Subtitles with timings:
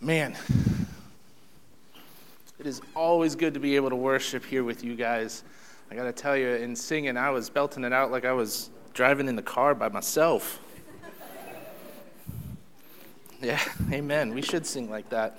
[0.00, 0.36] Man,
[2.58, 5.44] it is always good to be able to worship here with you guys.
[5.90, 8.70] I got to tell you, in singing, I was belting it out like I was
[8.94, 10.60] driving in the car by myself.
[13.42, 13.60] Yeah,
[13.90, 14.34] amen.
[14.34, 15.38] We should sing like that.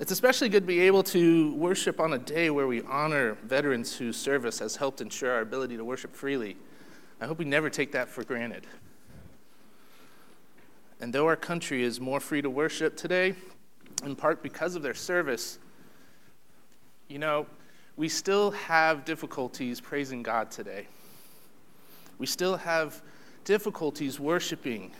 [0.00, 3.94] It's especially good to be able to worship on a day where we honor veterans
[3.96, 6.56] whose service has helped ensure our ability to worship freely.
[7.20, 8.66] I hope we never take that for granted.
[11.00, 13.34] And though our country is more free to worship today,
[14.04, 15.58] in part because of their service,
[17.08, 17.46] you know,
[17.96, 20.86] we still have difficulties praising God today.
[22.18, 23.02] We still have
[23.44, 24.92] difficulties worshiping.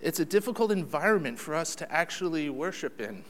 [0.00, 3.24] It's a difficult environment for us to actually worship in.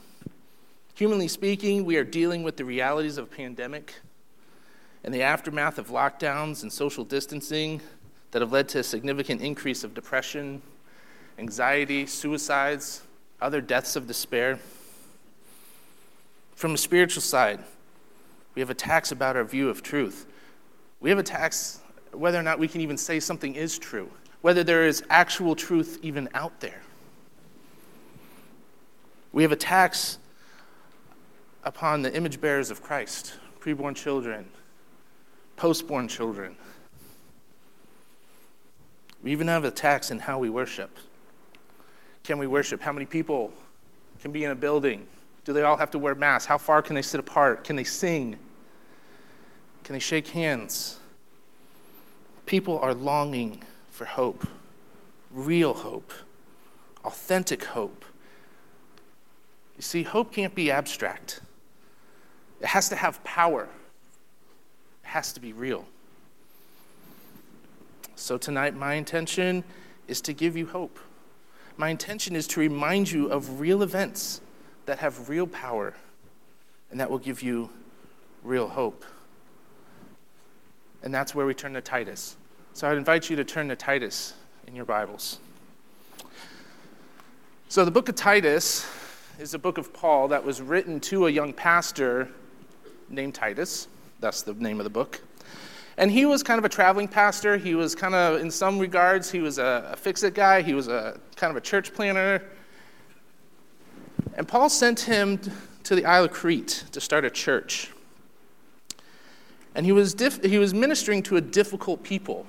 [0.95, 3.95] Humanly speaking, we are dealing with the realities of pandemic
[5.03, 7.81] and the aftermath of lockdowns and social distancing
[8.33, 10.61] that have led to a significant increase of depression,
[11.41, 13.01] anxiety, suicides,
[13.41, 14.59] other deaths of despair.
[16.55, 17.65] From a spiritual side,
[18.55, 20.27] we have attacks about our view of truth.
[21.01, 21.81] We have attacks
[22.13, 24.11] whether or not we can even say something is true,
[24.43, 26.83] whether there is actual truth even out there.
[29.33, 30.19] We have attacks
[31.65, 34.47] upon the image bearers of Christ, preborn children,
[35.57, 36.57] postborn children.
[39.23, 40.99] We even have attacks in how we worship
[42.25, 42.81] can we worship?
[42.81, 43.53] How many people
[44.21, 45.07] can be in a building?
[45.45, 46.47] Do they all have to wear masks?
[46.47, 47.65] How far can they sit apart?
[47.65, 48.37] Can they sing?
[49.85, 50.99] Can they shake hands?
[52.47, 54.47] People are longing for hope,
[55.31, 56.13] real hope,
[57.05, 58.05] authentic hope.
[59.77, 61.41] You see, hope can't be abstract,
[62.61, 65.87] it has to have power, it has to be real.
[68.17, 69.65] So, tonight, my intention
[70.07, 70.99] is to give you hope.
[71.81, 74.43] My intention is to remind you of real events
[74.85, 75.95] that have real power
[76.91, 77.71] and that will give you
[78.43, 79.03] real hope.
[81.03, 82.37] And that's where we turn to Titus.
[82.75, 84.35] So I'd invite you to turn to Titus
[84.67, 85.39] in your Bibles.
[87.71, 88.87] So the book of Titus
[89.39, 92.29] is a book of Paul that was written to a young pastor
[93.09, 93.89] named Titus.
[94.21, 95.23] That's the name of the book.
[96.01, 97.59] And he was kind of a traveling pastor.
[97.59, 100.63] He was kind of, in some regards, he was a, a fix it guy.
[100.63, 102.43] He was a kind of a church planner.
[104.33, 105.39] And Paul sent him
[105.83, 107.91] to the Isle of Crete to start a church.
[109.75, 112.47] And he was, diff- he was ministering to a difficult people.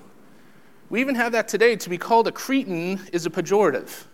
[0.89, 1.75] We even have that today.
[1.75, 4.05] To be called a Cretan is a pejorative.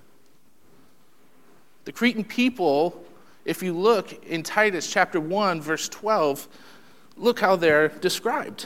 [1.86, 3.06] The Cretan people,
[3.46, 6.48] if you look in Titus chapter 1, verse 12,
[7.18, 8.66] look how they're described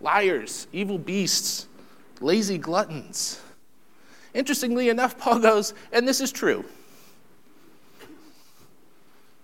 [0.00, 1.66] liars, evil beasts,
[2.20, 3.40] lazy gluttons.
[4.34, 6.64] Interestingly enough, Paul goes, and this is true.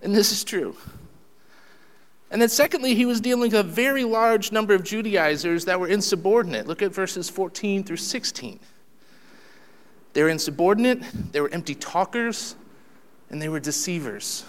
[0.02, 0.76] And this is true.
[2.30, 5.88] And then, secondly, he was dealing with a very large number of Judaizers that were
[5.88, 6.66] insubordinate.
[6.66, 8.58] Look at verses 14 through 16.
[10.14, 11.02] They were insubordinate,
[11.32, 12.54] they were empty talkers,
[13.30, 14.44] and they were deceivers.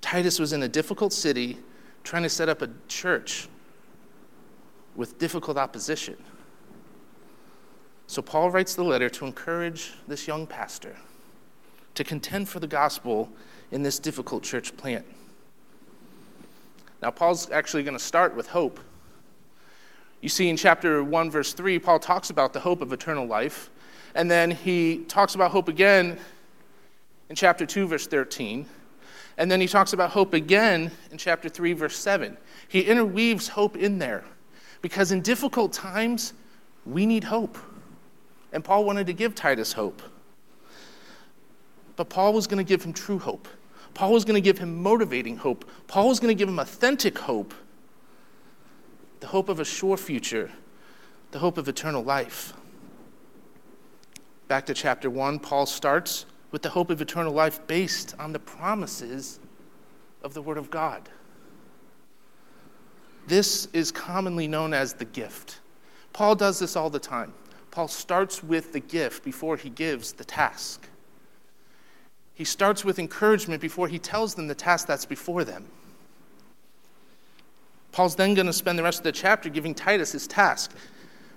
[0.00, 1.58] Titus was in a difficult city
[2.06, 3.48] trying to set up a church
[4.94, 6.16] with difficult opposition.
[8.06, 10.96] So Paul writes the letter to encourage this young pastor
[11.96, 13.28] to contend for the gospel
[13.72, 15.04] in this difficult church plant.
[17.02, 18.78] Now, Paul's actually going to start with hope.
[20.20, 23.70] You see, in chapter 1, verse 3, Paul talks about the hope of eternal life.
[24.14, 26.18] And then he talks about hope again
[27.28, 28.66] in chapter 2, verse 13.
[29.38, 32.36] And then he talks about hope again in chapter 3, verse 7.
[32.68, 34.24] He interweaves hope in there
[34.80, 36.32] because in difficult times,
[36.84, 37.58] we need hope.
[38.52, 40.02] And Paul wanted to give Titus hope.
[41.96, 43.48] But Paul was going to give him true hope.
[43.94, 45.68] Paul was going to give him motivating hope.
[45.86, 47.54] Paul was going to give him authentic hope
[49.20, 50.50] the hope of a sure future,
[51.30, 52.52] the hope of eternal life.
[54.46, 58.38] Back to chapter 1, Paul starts with the hope of eternal life based on the
[58.38, 59.40] promises
[60.22, 61.06] of the Word of God.
[63.26, 65.58] This is commonly known as the gift.
[66.14, 67.34] Paul does this all the time.
[67.70, 70.88] Paul starts with the gift before he gives the task.
[72.32, 75.66] He starts with encouragement before he tells them the task that's before them.
[77.92, 80.74] Paul's then going to spend the rest of the chapter giving Titus his task.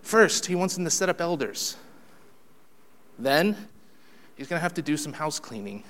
[0.02, 1.76] First, he wants him to set up elders.
[3.18, 3.68] Then,
[4.40, 5.84] He's going to have to do some house cleaning.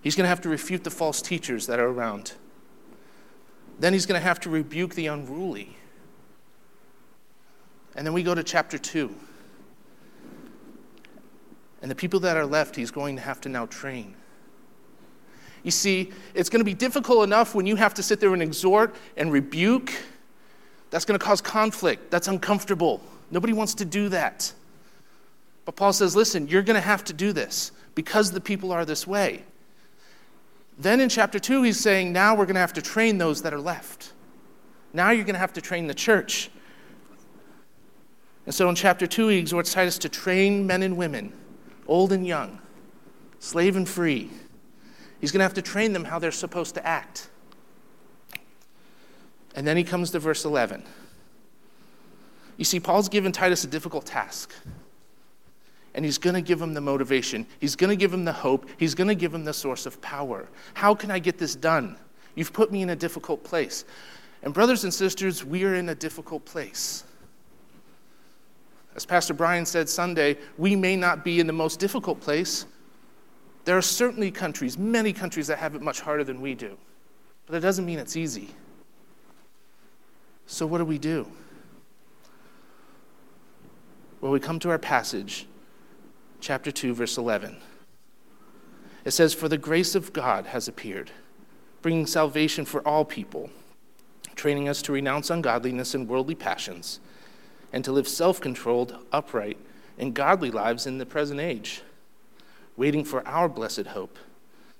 [0.00, 2.32] He's going to have to refute the false teachers that are around.
[3.78, 5.76] Then he's going to have to rebuke the unruly.
[7.94, 9.14] And then we go to chapter 2.
[11.80, 14.16] And the people that are left, he's going to have to now train.
[15.62, 18.42] You see, it's going to be difficult enough when you have to sit there and
[18.42, 19.92] exhort and rebuke.
[20.90, 22.10] That's going to cause conflict.
[22.10, 23.00] That's uncomfortable.
[23.30, 24.52] Nobody wants to do that.
[25.68, 28.86] But Paul says, listen, you're going to have to do this because the people are
[28.86, 29.44] this way.
[30.78, 33.52] Then in chapter 2, he's saying, now we're going to have to train those that
[33.52, 34.14] are left.
[34.94, 36.48] Now you're going to have to train the church.
[38.46, 41.34] And so in chapter 2, he exhorts Titus to train men and women,
[41.86, 42.60] old and young,
[43.38, 44.30] slave and free.
[45.20, 47.28] He's going to have to train them how they're supposed to act.
[49.54, 50.82] And then he comes to verse 11.
[52.56, 54.54] You see, Paul's given Titus a difficult task.
[55.94, 57.46] And he's going to give him the motivation.
[57.60, 58.68] He's going to give him the hope.
[58.76, 60.48] He's going to give him the source of power.
[60.74, 61.96] How can I get this done?
[62.34, 63.84] You've put me in a difficult place.
[64.42, 67.04] And, brothers and sisters, we are in a difficult place.
[68.94, 72.66] As Pastor Brian said Sunday, we may not be in the most difficult place.
[73.64, 76.76] There are certainly countries, many countries, that have it much harder than we do.
[77.46, 78.48] But that doesn't mean it's easy.
[80.46, 81.26] So, what do we do?
[84.20, 85.46] Well, we come to our passage,
[86.40, 87.56] chapter 2, verse 11.
[89.04, 91.10] It says, For the grace of God has appeared,
[91.82, 93.50] bringing salvation for all people
[94.38, 97.00] training us to renounce ungodliness and worldly passions,
[97.72, 99.58] and to live self controlled, upright,
[99.98, 101.82] and godly lives in the present age,
[102.76, 104.16] waiting for our blessed hope,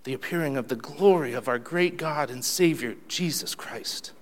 [0.04, 4.12] the appearing of the glory of our great God and Savior, Jesus Christ,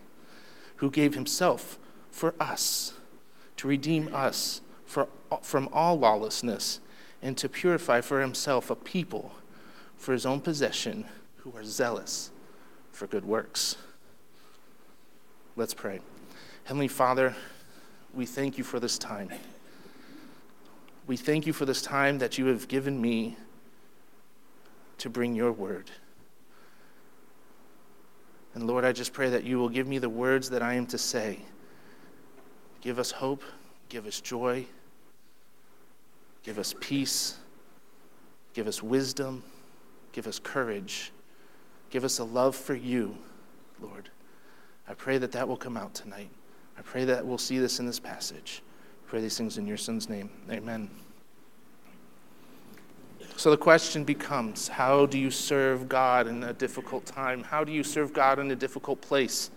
[0.76, 1.78] who gave himself
[2.10, 2.94] for us
[3.58, 5.06] to redeem us for,
[5.42, 6.80] from all lawlessness
[7.26, 9.32] and to purify for himself a people
[9.96, 11.04] for his own possession
[11.38, 12.30] who are zealous
[12.92, 13.76] for good works.
[15.56, 15.98] Let's pray.
[16.62, 17.34] Heavenly Father,
[18.14, 19.30] we thank you for this time.
[21.08, 23.36] We thank you for this time that you have given me
[24.98, 25.90] to bring your word.
[28.54, 30.86] And Lord, I just pray that you will give me the words that I am
[30.86, 31.40] to say.
[32.82, 33.42] Give us hope,
[33.88, 34.66] give us joy,
[36.46, 37.34] give us peace,
[38.54, 39.42] give us wisdom,
[40.12, 41.10] give us courage,
[41.90, 43.18] give us a love for you,
[43.80, 44.08] Lord.
[44.88, 46.30] I pray that that will come out tonight.
[46.78, 48.62] I pray that we'll see this in this passage.
[49.04, 50.30] I pray these things in your son's name.
[50.48, 50.88] Amen.
[53.36, 57.42] So the question becomes how do you serve God in a difficult time?
[57.42, 59.50] How do you serve God in a difficult place?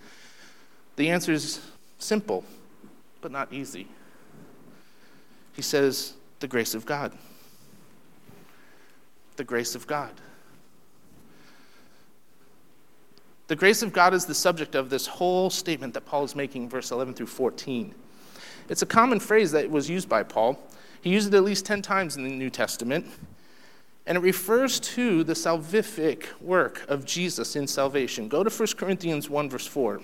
[0.96, 1.62] The answer is
[2.00, 2.44] simple,
[3.22, 3.88] but not easy.
[5.54, 7.14] He says, the grace of God.
[9.36, 10.12] The grace of God.
[13.48, 16.70] The grace of God is the subject of this whole statement that Paul is making,
[16.70, 17.96] verse 11 through 14.
[18.70, 20.60] It's a common phrase that was used by Paul.
[21.02, 23.08] He used it at least 10 times in the New Testament,
[24.06, 28.28] and it refers to the salvific work of Jesus in salvation.
[28.28, 30.02] Go to 1 Corinthians 1, verse 4.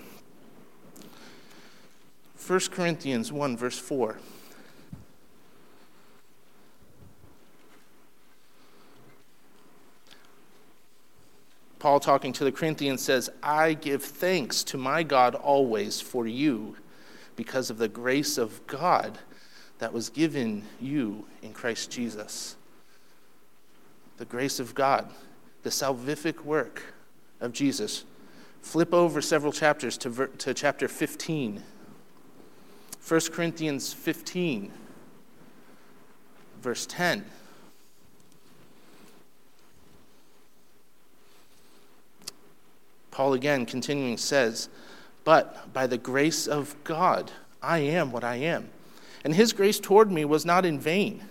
[2.47, 4.17] 1 Corinthians 1, verse 4.
[11.85, 16.77] Paul, talking to the Corinthians, says, I give thanks to my God always for you
[17.35, 19.19] because of the grace of God
[19.77, 22.55] that was given you in Christ Jesus.
[24.17, 25.11] The grace of God,
[25.61, 26.81] the salvific work
[27.39, 28.03] of Jesus.
[28.63, 31.61] Flip over several chapters to, ver- to chapter 15.
[33.07, 34.71] 1 Corinthians 15,
[36.63, 37.25] verse 10.
[43.15, 44.67] Paul again, continuing, says,
[45.23, 47.31] But by the grace of God,
[47.61, 48.67] I am what I am.
[49.23, 51.23] And his grace toward me was not in vain.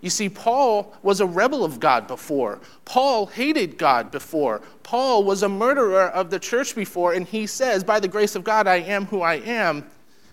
[0.00, 2.58] You see, Paul was a rebel of God before.
[2.86, 4.62] Paul hated God before.
[4.82, 8.42] Paul was a murderer of the church before, and he says, By the grace of
[8.42, 9.84] God, I am who I am,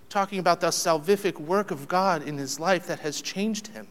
[0.07, 3.89] talking about the salvific work of God in his life that has changed him.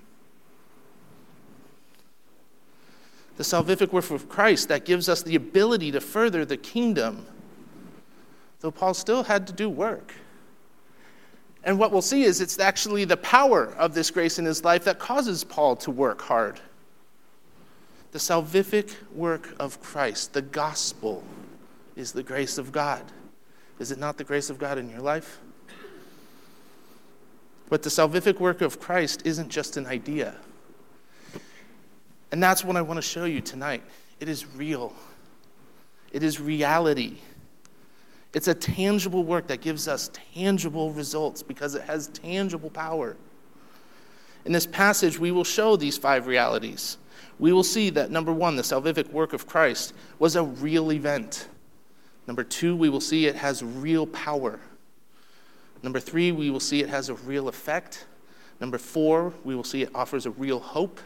[3.36, 7.26] The salvific work of Christ that gives us the ability to further the kingdom,
[8.60, 10.14] though Paul still had to do work.
[11.64, 14.84] And what we'll see is it's actually the power of this grace in his life
[14.84, 16.60] that causes Paul to work hard.
[18.10, 21.24] The salvific work of Christ, the gospel,
[21.96, 23.02] is the grace of God.
[23.78, 25.38] Is it not the grace of God in your life?
[27.68, 30.34] But the salvific work of Christ isn't just an idea.
[32.32, 33.82] And that's what I want to show you tonight.
[34.18, 34.94] It is real,
[36.10, 37.18] it is reality.
[38.34, 43.14] It's a tangible work that gives us tangible results because it has tangible power.
[44.46, 46.96] In this passage, we will show these five realities.
[47.38, 51.48] We will see that number one, the salvific work of Christ was a real event.
[52.26, 54.58] Number two, we will see it has real power.
[55.82, 58.06] Number three, we will see it has a real effect.
[58.60, 61.00] Number four, we will see it offers a real hope.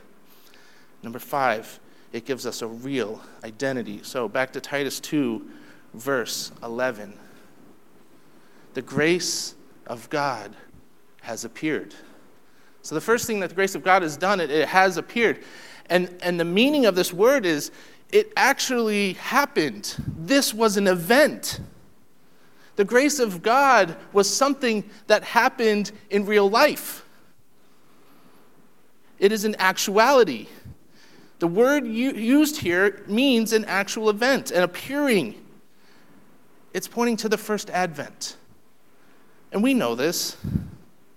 [1.06, 1.78] Number five,
[2.12, 4.00] it gives us a real identity.
[4.02, 5.48] So back to Titus 2,
[5.94, 7.16] verse 11.
[8.74, 9.54] The grace
[9.86, 10.56] of God
[11.22, 11.94] has appeared.
[12.82, 15.44] So the first thing that the grace of God has done, it, it has appeared.
[15.88, 17.70] And, and the meaning of this word is
[18.10, 19.94] it actually happened.
[20.08, 21.60] This was an event.
[22.74, 27.06] The grace of God was something that happened in real life.
[29.20, 30.48] It is an actuality.
[31.38, 35.34] The word used here means an actual event, an appearing.
[36.72, 38.36] It's pointing to the first advent.
[39.52, 40.36] And we know this.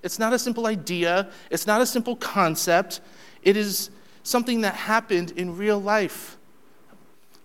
[0.03, 3.01] It's not a simple idea, it's not a simple concept.
[3.43, 3.89] It is
[4.23, 6.37] something that happened in real life.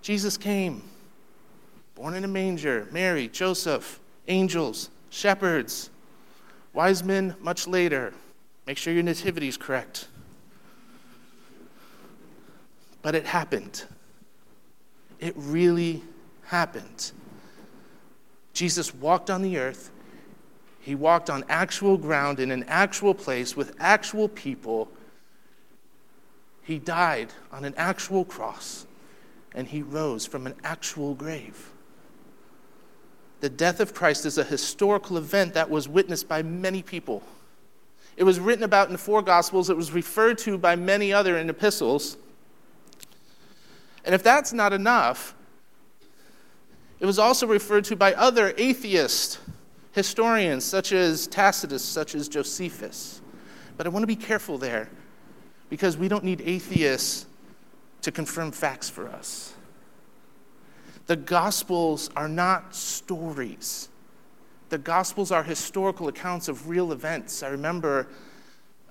[0.03, 0.83] Jesus came,
[1.95, 5.91] born in a manger, Mary, Joseph, angels, shepherds,
[6.73, 8.13] wise men much later.
[8.67, 10.09] Make sure your nativity is correct.
[13.05, 13.85] But it happened.
[15.21, 16.03] It really
[16.47, 17.13] happened.
[18.55, 19.91] Jesus walked on the earth.
[20.81, 24.89] He walked on actual ground in an actual place with actual people.
[26.63, 28.87] He died on an actual cross,
[29.55, 31.73] and he rose from an actual grave.
[33.41, 37.23] The death of Christ is a historical event that was witnessed by many people.
[38.17, 41.37] It was written about in the four Gospels, it was referred to by many other
[41.37, 42.17] in epistles.
[44.05, 45.35] And if that's not enough,
[47.01, 49.39] it was also referred to by other atheist
[49.93, 53.21] historians, such as Tacitus, such as Josephus.
[53.77, 54.89] But I want to be careful there
[55.71, 57.27] because we don't need atheists
[58.03, 59.55] to confirm facts for us.
[61.07, 63.89] The Gospels are not stories,
[64.69, 67.43] the Gospels are historical accounts of real events.
[67.43, 68.09] I remember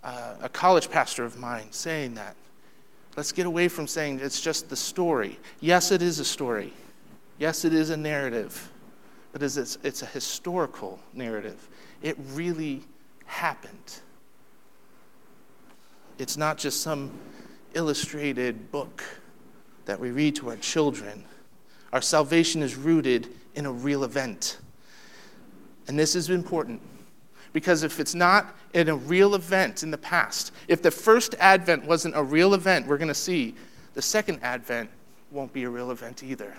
[0.04, 2.36] uh, a college pastor of mine saying that.
[3.16, 5.40] Let's get away from saying it's just the story.
[5.60, 6.74] Yes, it is a story.
[7.38, 8.72] Yes, it is a narrative.
[9.32, 11.68] But it's, it's a historical narrative.
[12.02, 12.84] It really
[13.26, 14.00] happened.
[16.18, 17.12] It's not just some
[17.74, 19.04] illustrated book
[19.86, 21.26] that we read to our children.
[21.92, 24.60] Our salvation is rooted in a real event.
[25.88, 26.82] And this is important
[27.54, 31.86] because if it's not in a real event in the past, if the first advent
[31.86, 33.56] wasn't a real event, we're going to see
[33.94, 34.90] the second advent
[35.32, 36.56] won't be a real event either.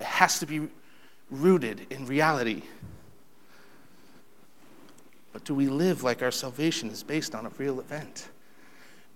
[0.00, 0.68] It has to be
[1.30, 2.62] rooted in reality.
[5.32, 8.28] But do we live like our salvation is based on a real event?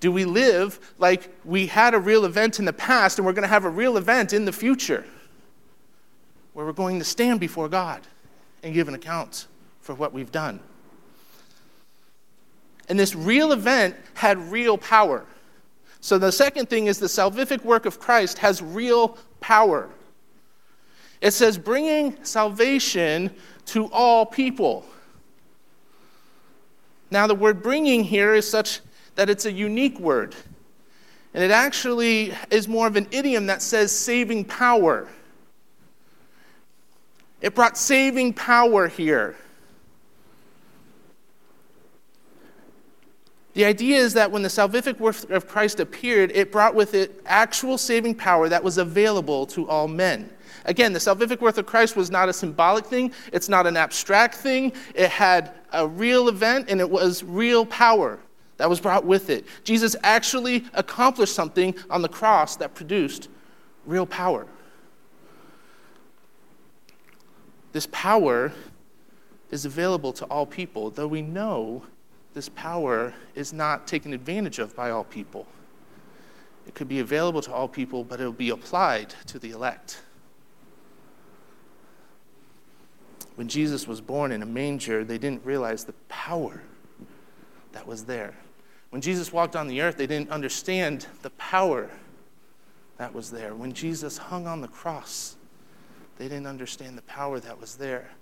[0.00, 3.42] Do we live like we had a real event in the past and we're going
[3.42, 5.04] to have a real event in the future
[6.52, 8.00] where we're going to stand before God
[8.62, 9.46] and give an account
[9.88, 10.60] for what we've done?
[12.90, 15.24] And this real event had real power.
[16.00, 19.88] So the second thing is the salvific work of Christ has real power.
[21.22, 23.30] It says, bringing salvation
[23.68, 24.84] to all people.
[27.10, 28.80] Now, the word bringing here is such
[29.14, 30.34] that it's a unique word.
[31.32, 35.08] And it actually is more of an idiom that says saving power.
[37.40, 39.34] It brought saving power here.
[43.58, 47.20] The idea is that when the salvific work of Christ appeared, it brought with it
[47.26, 50.30] actual saving power that was available to all men.
[50.64, 54.36] Again, the salvific work of Christ was not a symbolic thing, it's not an abstract
[54.36, 54.72] thing.
[54.94, 58.20] It had a real event and it was real power
[58.58, 59.44] that was brought with it.
[59.64, 63.28] Jesus actually accomplished something on the cross that produced
[63.86, 64.46] real power.
[67.72, 68.52] This power
[69.50, 71.82] is available to all people, though we know
[72.38, 75.44] this power is not taken advantage of by all people.
[76.68, 80.02] It could be available to all people, but it will be applied to the elect.
[83.34, 86.62] When Jesus was born in a manger, they didn't realize the power
[87.72, 88.36] that was there.
[88.90, 91.90] When Jesus walked on the earth, they didn't understand the power
[92.98, 93.52] that was there.
[93.52, 95.34] When Jesus hung on the cross,
[96.18, 98.12] they didn't understand the power that was there.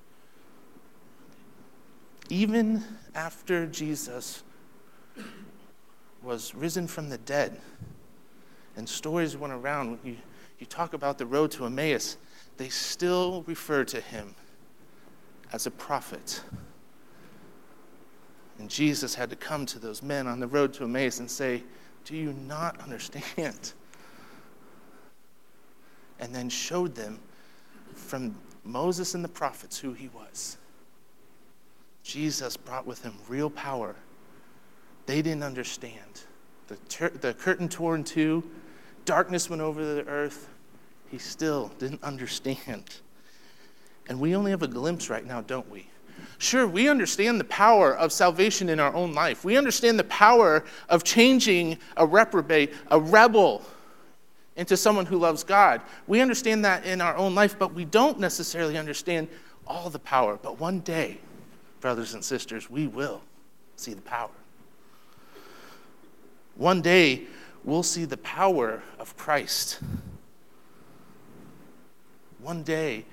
[2.29, 2.83] Even
[3.17, 4.45] after Jesus
[6.23, 7.61] was risen from the dead,
[8.77, 10.17] and stories went around, you,
[10.61, 12.17] you talk about the road to Emmaus,
[12.57, 14.35] they still refer to him
[15.53, 16.43] as a prophet
[18.59, 21.63] And Jesus had to come to those men on the road to Emmaus and say,
[22.05, 23.73] Do you not understand?
[26.19, 27.21] And then showed them
[27.95, 30.57] from Moses and the prophets who he was.
[32.07, 33.97] Jesus brought with him real power.
[35.07, 36.23] They didn't understand.
[36.69, 38.49] The, the curtain tore in two,
[39.05, 40.49] darkness went over the earth.
[41.11, 43.01] He still didn't understand.
[44.09, 45.89] And we only have a glimpse right now, don't we?
[46.39, 49.45] Sure, we understand the power of salvation in our own life.
[49.45, 53.63] We understand the power of changing a reprobate, a rebel,
[54.55, 55.83] into someone who loves God.
[56.07, 59.29] We understand that in our own life, but we don't necessarily understand
[59.67, 60.39] all the power.
[60.41, 61.19] But one day,
[61.87, 63.23] brothers and sisters, we will
[63.77, 64.29] see the power.
[66.57, 67.29] One day,
[67.63, 69.79] we'll see the power of Christ.
[72.41, 73.05] One day,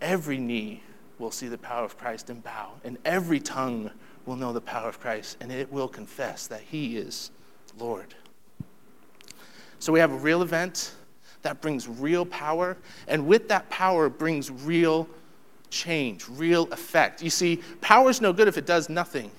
[0.00, 0.84] every knee
[1.18, 3.90] will see the power of Christ and bow, and every tongue
[4.26, 7.32] will know the power of Christ, and it will confess that He is
[7.80, 8.14] Lord.
[9.80, 10.94] So we have a real event
[11.42, 12.76] that brings real power,
[13.08, 15.08] and with that power brings real
[15.70, 17.22] change, real effect.
[17.22, 19.30] You see, power is no good if it does nothing,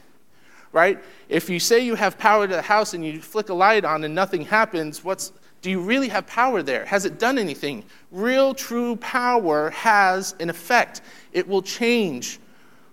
[0.72, 1.00] right?
[1.30, 4.04] If you say you have power to the house and you flick a light on
[4.04, 6.86] and nothing happens, what's do you really have power there?
[6.86, 7.84] Has it done anything?
[8.12, 11.02] Real, true power has an effect.
[11.34, 12.40] It will change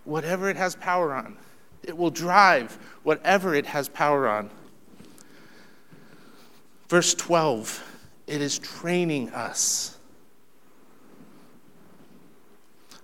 [0.04, 1.36] whatever it has power on,
[1.82, 4.50] it will drive whatever it has power on.
[6.88, 7.84] Verse 12
[8.28, 9.97] it is training us.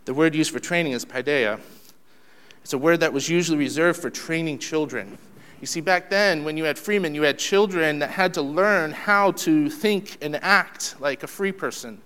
[0.05, 1.61] The word used for training is paideia.
[2.63, 5.19] It's a word that was usually reserved for training children.
[5.61, 8.93] You see, back then, when you had freemen, you had children that had to learn
[8.93, 12.01] how to think and act like a free person.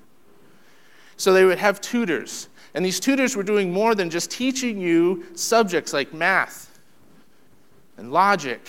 [1.16, 2.48] So they would have tutors.
[2.74, 6.78] And these tutors were doing more than just teaching you subjects like math
[7.96, 8.61] and logic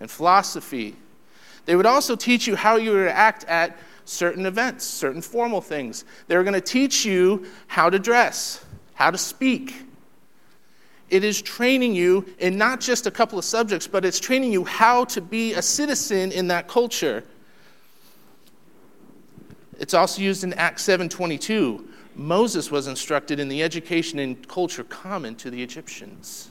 [0.00, 0.96] and philosophy.
[1.64, 5.60] They would also teach you how you were to act at certain events, certain formal
[5.60, 6.04] things.
[6.28, 9.74] They were going to teach you how to dress, how to speak,
[11.12, 14.64] it is training you in not just a couple of subjects, but it's training you
[14.64, 17.22] how to be a citizen in that culture.
[19.78, 21.86] It's also used in Acts 7:22.
[22.16, 26.48] Moses was instructed in the education and culture common to the Egyptians.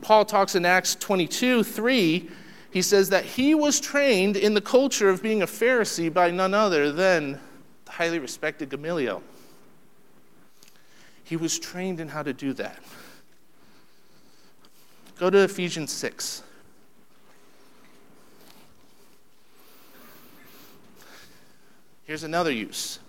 [0.00, 2.30] Paul talks in Acts 22 3,
[2.70, 6.52] he says that he was trained in the culture of being a Pharisee by none
[6.54, 7.40] other than
[7.84, 9.22] the highly respected Gamaliel.
[11.24, 12.82] He was trained in how to do that.
[15.18, 16.42] Go to Ephesians 6.
[22.04, 23.00] Here's another use.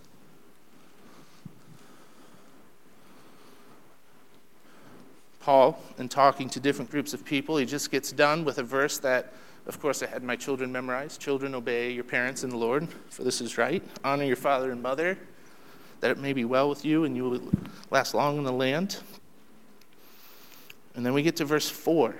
[5.39, 8.97] Paul, in talking to different groups of people, he just gets done with a verse
[8.99, 9.33] that,
[9.67, 11.17] of course, I had my children memorize.
[11.17, 13.81] Children, obey your parents in the Lord, for this is right.
[14.03, 15.17] Honor your father and mother,
[16.01, 17.51] that it may be well with you and you will
[17.89, 18.99] last long in the land.
[20.95, 22.15] And then we get to verse 4.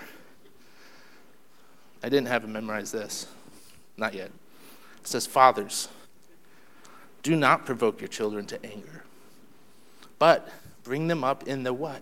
[2.01, 3.27] I didn't have him memorize this.
[3.97, 4.32] Not yet.
[5.01, 5.89] It says, Fathers,
[7.21, 9.03] do not provoke your children to anger,
[10.17, 10.49] but
[10.84, 12.01] bring them up in the what?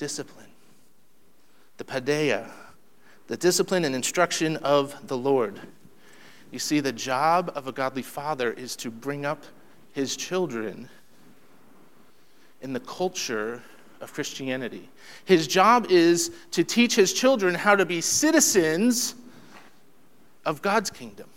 [0.00, 0.46] Discipline.
[1.76, 2.50] The paideia,
[3.26, 5.60] the discipline and instruction of the Lord.
[6.50, 9.44] You see, the job of a godly father is to bring up
[9.92, 10.88] his children
[12.62, 13.62] in the culture
[14.00, 14.88] of Christianity.
[15.26, 19.14] His job is to teach his children how to be citizens
[20.46, 21.28] of God's kingdom.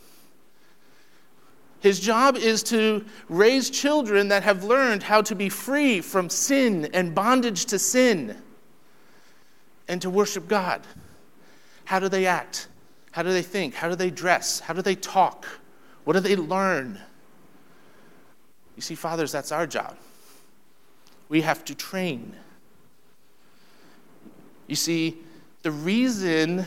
[1.81, 6.89] His job is to raise children that have learned how to be free from sin
[6.93, 8.37] and bondage to sin
[9.87, 10.81] and to worship God.
[11.85, 12.67] How do they act?
[13.11, 13.75] How do they think?
[13.75, 14.59] How do they dress?
[14.59, 15.45] How do they talk?
[16.03, 16.99] What do they learn?
[18.75, 19.97] You see, fathers, that's our job.
[21.29, 22.35] We have to train.
[24.67, 25.17] You see,
[25.61, 26.65] the reason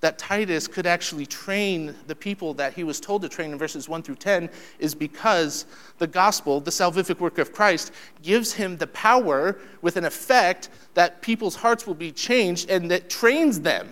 [0.00, 3.88] that Titus could actually train the people that he was told to train in verses
[3.88, 5.66] 1 through 10 is because
[5.98, 11.20] the gospel, the salvific work of Christ, gives him the power with an effect that
[11.20, 13.88] people's hearts will be changed and that trains them.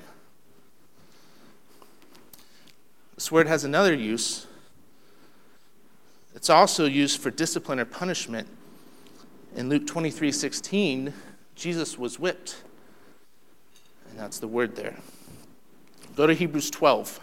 [3.16, 4.46] This word has another use.
[6.34, 8.46] It's also used for discipline or punishment.
[9.56, 11.12] In Luke 23 16,
[11.54, 12.62] Jesus was whipped.
[14.10, 14.96] And that's the word there.
[16.16, 17.20] Go to Hebrews 12.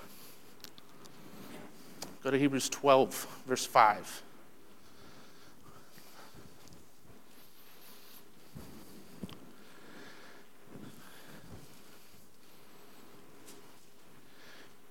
[2.23, 4.21] Go to Hebrews 12, verse 5.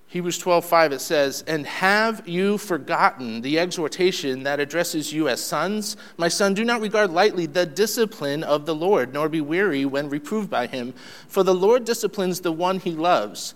[0.07, 5.43] Hebrews 12, 5, it says, And have you forgotten the exhortation that addresses you as
[5.43, 5.97] sons?
[6.17, 10.09] My son, do not regard lightly the discipline of the Lord, nor be weary when
[10.09, 10.93] reproved by him.
[11.29, 13.55] For the Lord disciplines the one he loves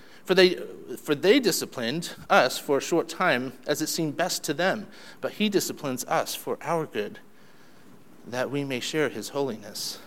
[0.25, 0.55] For they,
[0.97, 4.87] for they disciplined us for a short time as it seemed best to them,
[5.19, 7.19] but He disciplines us for our good,
[8.27, 9.99] that we may share His holiness.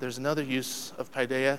[0.00, 1.58] There's another use of paideia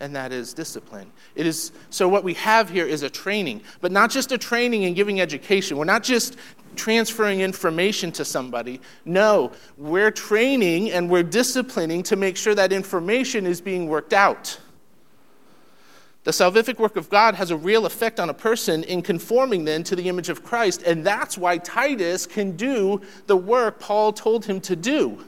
[0.00, 1.10] and that is discipline.
[1.34, 4.84] It is so what we have here is a training, but not just a training
[4.84, 5.76] and giving education.
[5.76, 6.36] We're not just
[6.76, 8.80] transferring information to somebody.
[9.04, 14.58] No, we're training and we're disciplining to make sure that information is being worked out.
[16.24, 19.84] The salvific work of God has a real effect on a person in conforming then
[19.84, 24.46] to the image of Christ, and that's why Titus can do the work Paul told
[24.46, 25.22] him to do.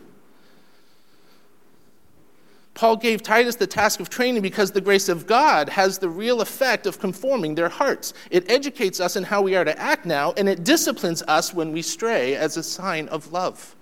[2.73, 6.41] Paul gave Titus the task of training because the grace of God has the real
[6.41, 8.13] effect of conforming their hearts.
[8.31, 11.73] It educates us in how we are to act now, and it disciplines us when
[11.73, 13.75] we stray as a sign of love.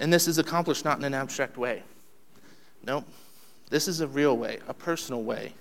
[0.00, 1.82] And this is accomplished not in an abstract way.
[2.86, 3.04] No,
[3.70, 5.54] this is a real way, a personal way,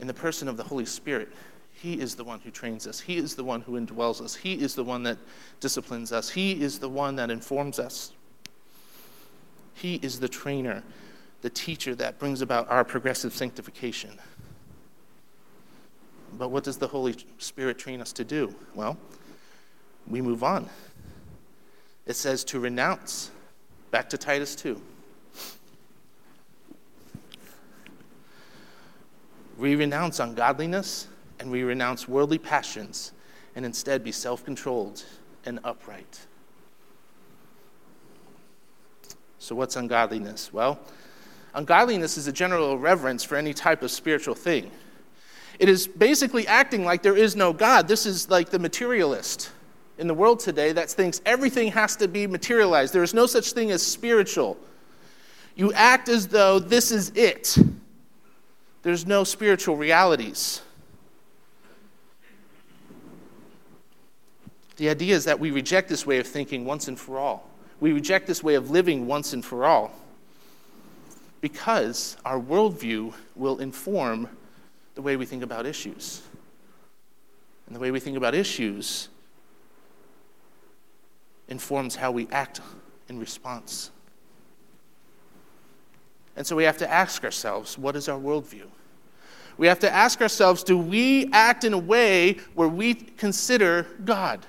[0.00, 1.28] in the person of the Holy Spirit.
[1.72, 2.98] He is the one who trains us.
[2.98, 4.34] He is the one who indwells us.
[4.34, 5.18] He is the one that
[5.60, 6.28] disciplines us.
[6.28, 8.12] He is the one that informs us.
[9.74, 10.82] He is the trainer,
[11.42, 14.18] the teacher that brings about our progressive sanctification.
[16.32, 18.54] But what does the Holy Spirit train us to do?
[18.74, 18.96] Well,
[20.08, 20.68] we move on.
[22.06, 23.30] It says to renounce.
[23.90, 24.80] Back to Titus 2.
[29.58, 31.08] We renounce ungodliness
[31.40, 33.12] and we renounce worldly passions
[33.56, 35.04] and instead be self controlled
[35.44, 36.20] and upright.
[39.40, 40.52] So, what's ungodliness?
[40.52, 40.78] Well,
[41.54, 44.70] ungodliness is a general reverence for any type of spiritual thing.
[45.58, 47.88] It is basically acting like there is no God.
[47.88, 49.50] This is like the materialist
[49.98, 52.94] in the world today that thinks everything has to be materialized.
[52.94, 54.56] There is no such thing as spiritual.
[55.56, 57.58] You act as though this is it.
[58.82, 60.62] There's no spiritual realities.
[64.76, 67.50] The idea is that we reject this way of thinking once and for all.
[67.80, 69.92] We reject this way of living once and for all
[71.40, 74.28] because our worldview will inform
[74.94, 76.22] the way we think about issues.
[77.66, 79.08] And the way we think about issues
[81.48, 82.60] informs how we act
[83.08, 83.90] in response.
[86.38, 88.68] And so we have to ask ourselves what is our worldview?
[89.56, 94.46] We have to ask ourselves do we act in a way where we consider God?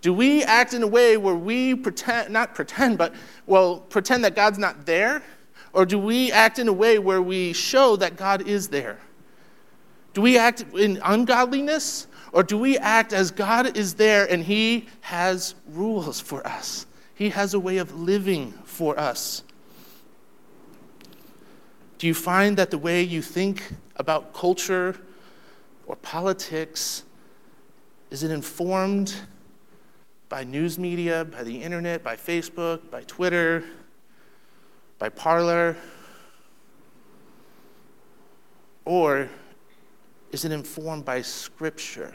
[0.00, 3.12] Do we act in a way where we pretend, not pretend, but,
[3.46, 5.24] well, pretend that God's not there?
[5.72, 9.00] Or do we act in a way where we show that God is there?
[10.14, 12.06] Do we act in ungodliness?
[12.30, 16.86] Or do we act as God is there and He has rules for us?
[17.16, 19.42] He has a way of living for us.
[21.98, 25.00] Do you find that the way you think about culture
[25.86, 27.04] or politics
[28.10, 29.14] is it informed
[30.28, 33.64] by news media, by the internet, by Facebook, by Twitter,
[34.98, 35.76] by Parler?
[38.84, 39.28] Or
[40.32, 42.14] is it informed by Scripture,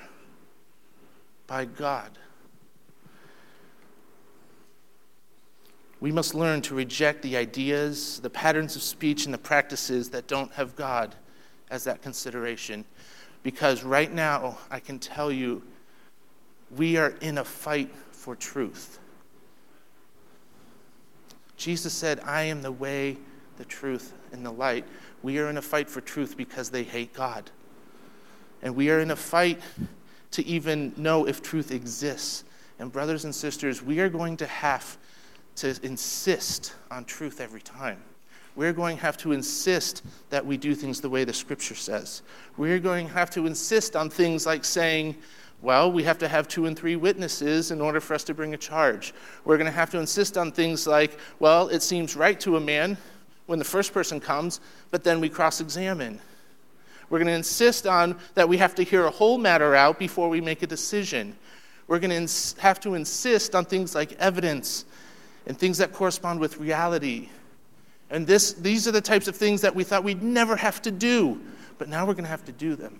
[1.47, 2.17] by God?
[6.01, 10.27] We must learn to reject the ideas, the patterns of speech, and the practices that
[10.27, 11.15] don't have God
[11.69, 12.83] as that consideration.
[13.43, 15.63] Because right now, I can tell you
[16.75, 18.99] we are in a fight for truth.
[21.55, 23.17] Jesus said, I am the way,
[23.57, 24.85] the truth, and the light.
[25.21, 27.51] We are in a fight for truth because they hate God.
[28.63, 29.61] And we are in a fight
[30.31, 32.43] to even know if truth exists.
[32.79, 34.97] And, brothers and sisters, we are going to have
[35.57, 38.01] to insist on truth every time.
[38.55, 42.21] We're going to have to insist that we do things the way the scripture says.
[42.57, 45.15] We're going to have to insist on things like saying,
[45.61, 48.53] well, we have to have two and three witnesses in order for us to bring
[48.53, 49.13] a charge.
[49.45, 52.59] We're going to have to insist on things like, well, it seems right to a
[52.59, 52.97] man
[53.45, 54.59] when the first person comes,
[54.89, 56.19] but then we cross examine.
[57.09, 60.29] We're going to insist on that we have to hear a whole matter out before
[60.29, 61.35] we make a decision.
[61.87, 64.85] We're going to ins- have to insist on things like evidence
[65.45, 67.29] and things that correspond with reality.
[68.09, 70.91] And this, these are the types of things that we thought we'd never have to
[70.91, 71.41] do,
[71.77, 72.99] but now we're going to have to do them.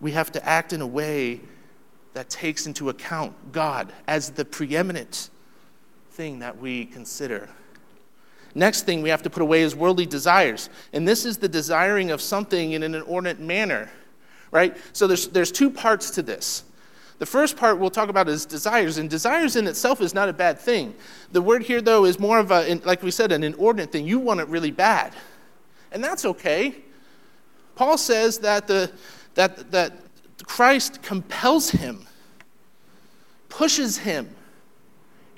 [0.00, 1.40] We have to act in a way
[2.14, 5.30] that takes into account God as the preeminent
[6.12, 7.48] thing that we consider.
[8.54, 10.70] Next thing we have to put away is worldly desires.
[10.92, 13.90] And this is the desiring of something in an inordinate manner,
[14.50, 14.76] right?
[14.92, 16.64] So there's, there's two parts to this.
[17.18, 20.32] The first part we'll talk about is desires, and desires in itself is not a
[20.32, 20.94] bad thing.
[21.32, 24.06] The word here, though, is more of a, like we said, an inordinate thing.
[24.06, 25.12] You want it really bad.
[25.90, 26.76] And that's okay.
[27.74, 28.92] Paul says that, the,
[29.34, 29.94] that, that
[30.44, 32.06] Christ compels him,
[33.48, 34.30] pushes him.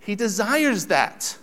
[0.03, 1.37] He desires that.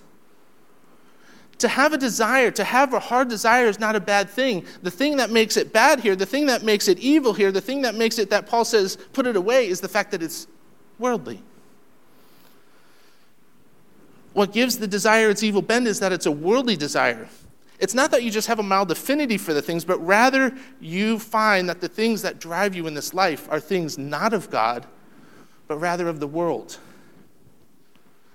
[1.59, 4.65] To have a desire, to have a hard desire is not a bad thing.
[4.83, 7.61] The thing that makes it bad here, the thing that makes it evil here, the
[7.61, 10.47] thing that makes it that Paul says put it away is the fact that it's
[10.99, 11.41] worldly.
[14.33, 17.27] What gives the desire its evil bend is that it's a worldly desire.
[17.79, 21.17] It's not that you just have a mild affinity for the things, but rather you
[21.17, 24.85] find that the things that drive you in this life are things not of God,
[25.67, 26.77] but rather of the world.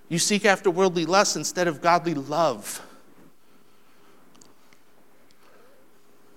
[0.08, 2.84] You seek after worldly lust instead of godly love.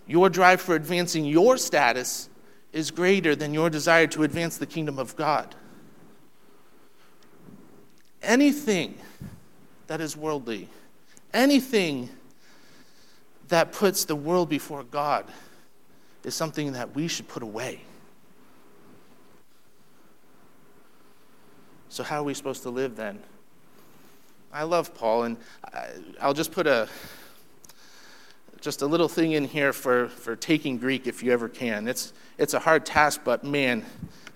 [0.08, 2.30] Your drive for advancing your status
[2.72, 5.56] is greater than your desire to advance the kingdom of God.
[8.22, 8.98] Anything
[9.88, 10.70] that is worldly,
[11.34, 12.10] anything
[13.48, 15.26] that puts the world before God
[16.24, 17.82] is something that we should put away.
[21.90, 23.20] So, how are we supposed to live then?
[24.52, 25.38] I love Paul, and
[26.20, 26.90] I'll just put a
[28.66, 31.88] just a little thing in here for, for taking Greek if you ever can.
[31.88, 33.86] It's, it's a hard task, but man,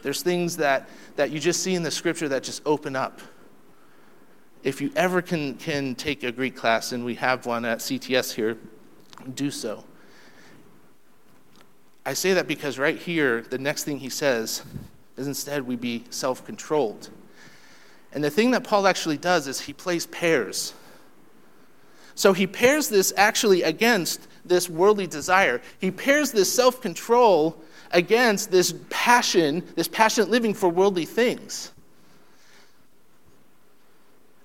[0.04, 3.22] there's things that, that you just see in the scripture that just open up.
[4.62, 8.36] If you ever can, can take a Greek class, and we have one at CTS
[8.36, 8.60] here,
[9.34, 9.84] do so.
[12.06, 14.62] I say that because right here, the next thing he says
[15.18, 17.10] is instead we be self controlled.
[18.12, 20.76] And the thing that Paul actually does is he plays pairs.
[22.20, 25.62] So he pairs this actually against this worldly desire.
[25.80, 27.56] He pairs this self control
[27.92, 31.72] against this passion, this passionate living for worldly things.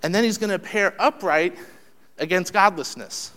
[0.04, 1.58] And then he's going to pair upright
[2.18, 3.32] against godlessness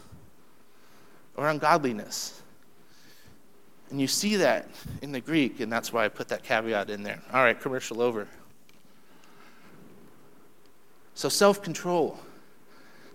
[1.36, 2.40] or ungodliness.
[3.90, 4.70] And you see that
[5.02, 7.24] in the Greek, and that's why I put that caveat in there.
[7.34, 8.28] All right, commercial over.
[11.16, 12.20] So, self control.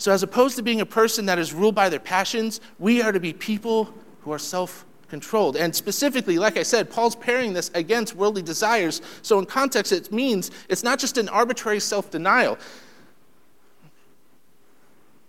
[0.03, 3.13] So, as opposed to being a person that is ruled by their passions, we are
[3.13, 5.57] to be people who are self controlled.
[5.57, 9.01] And specifically, like I said, Paul's pairing this against worldly desires.
[9.23, 12.59] So, in context, it means it's not just an arbitrary self denial.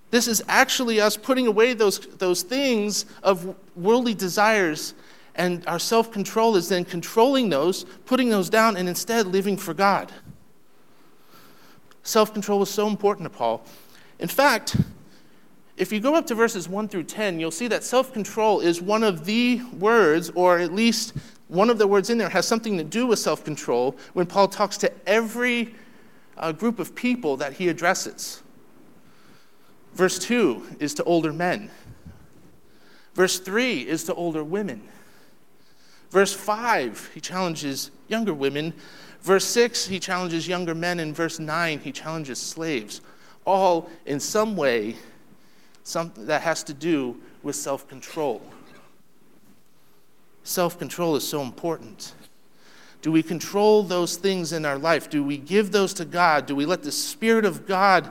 [0.09, 4.95] This is actually us putting away those, those things of worldly desires,
[5.35, 9.75] and our self control is then controlling those, putting those down, and instead living for
[9.75, 10.11] God.
[12.01, 13.63] Self control was so important to Paul.
[14.19, 14.77] In fact,
[15.75, 18.81] if you go up to verses 1 through 10, you'll see that self control is
[18.81, 21.13] one of the words, or at least
[21.47, 24.47] one of the words in there has something to do with self control when Paul
[24.47, 25.73] talks to every
[26.37, 28.41] uh, group of people that he addresses.
[29.93, 31.69] Verse 2 is to older men,
[33.13, 34.81] verse 3 is to older women.
[36.09, 38.73] Verse 5, he challenges younger women.
[39.21, 40.99] Verse 6, he challenges younger men.
[40.99, 43.01] And verse 9, he challenges slaves
[43.45, 44.95] all in some way
[45.83, 48.41] something that has to do with self control.
[50.43, 52.13] Self control is so important.
[53.01, 55.09] Do we control those things in our life?
[55.09, 56.45] Do we give those to God?
[56.45, 58.09] Do we let the Spirit of God,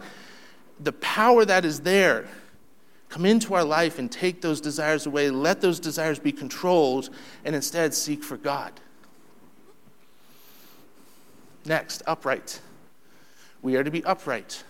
[0.79, 2.29] the power that is there,
[3.09, 5.31] come into our life and take those desires away?
[5.31, 7.09] Let those desires be controlled
[7.45, 8.73] and instead seek for God.
[11.65, 12.61] Next, upright.
[13.63, 14.63] We are to be upright.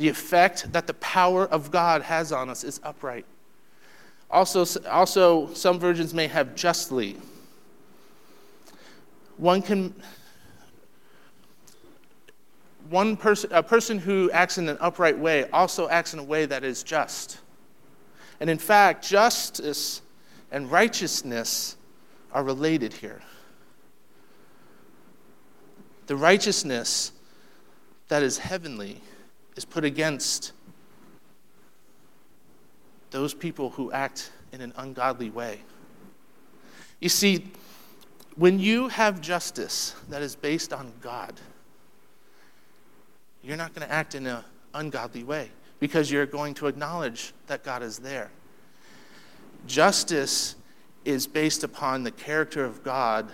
[0.00, 3.26] The effect that the power of God has on us is upright.
[4.30, 7.18] Also, also some virgins may have justly.
[9.36, 9.94] One can
[12.88, 16.46] one person a person who acts in an upright way also acts in a way
[16.46, 17.38] that is just.
[18.40, 20.00] And in fact, justice
[20.50, 21.76] and righteousness
[22.32, 23.20] are related here.
[26.06, 27.12] The righteousness
[28.08, 29.02] that is heavenly
[29.60, 30.52] is put against
[33.10, 35.60] those people who act in an ungodly way.
[36.98, 37.44] You see,
[38.36, 41.38] when you have justice that is based on God,
[43.42, 44.42] you're not going to act in an
[44.72, 48.30] ungodly way because you're going to acknowledge that God is there.
[49.66, 50.54] Justice
[51.04, 53.30] is based upon the character of God,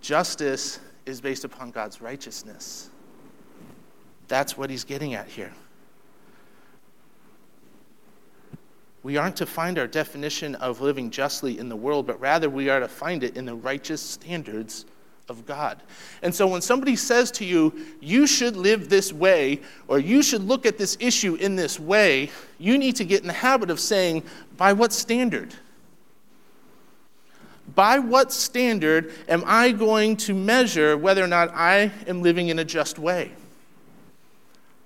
[0.00, 2.90] justice is based upon God's righteousness.
[4.28, 5.52] That's what he's getting at here.
[9.02, 12.68] We aren't to find our definition of living justly in the world, but rather we
[12.68, 14.84] are to find it in the righteous standards
[15.28, 15.80] of God.
[16.22, 20.42] And so when somebody says to you, you should live this way, or you should
[20.42, 23.78] look at this issue in this way, you need to get in the habit of
[23.78, 24.24] saying,
[24.56, 25.54] by what standard?
[27.74, 32.58] By what standard am I going to measure whether or not I am living in
[32.58, 33.32] a just way?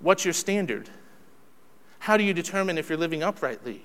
[0.01, 0.89] What's your standard?
[2.01, 3.85] How do you determine if you're living uprightly?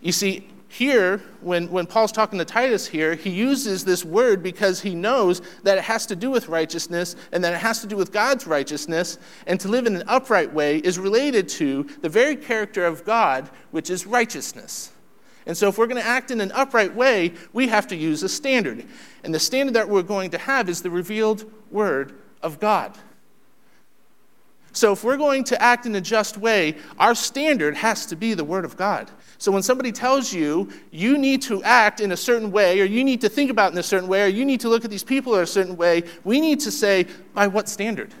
[0.00, 4.80] You see, here, when, when Paul's talking to Titus here, he uses this word because
[4.80, 7.96] he knows that it has to do with righteousness and that it has to do
[7.96, 9.18] with God's righteousness.
[9.48, 13.50] And to live in an upright way is related to the very character of God,
[13.72, 14.92] which is righteousness.
[15.46, 18.22] And so, if we're going to act in an upright way, we have to use
[18.22, 18.86] a standard.
[19.24, 22.96] And the standard that we're going to have is the revealed word of God.
[24.72, 28.34] So, if we're going to act in a just way, our standard has to be
[28.34, 29.10] the Word of God.
[29.38, 33.02] So, when somebody tells you you need to act in a certain way, or you
[33.02, 35.02] need to think about in a certain way, or you need to look at these
[35.02, 38.14] people in a certain way, we need to say, by what standard?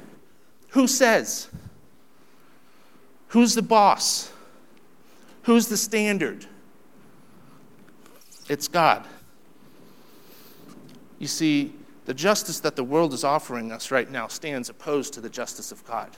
[0.70, 1.48] Who says?
[3.28, 4.32] Who's the boss?
[5.42, 6.46] Who's the standard?
[8.48, 9.06] It's God.
[11.20, 11.72] You see,
[12.06, 15.70] the justice that the world is offering us right now stands opposed to the justice
[15.70, 16.10] of God.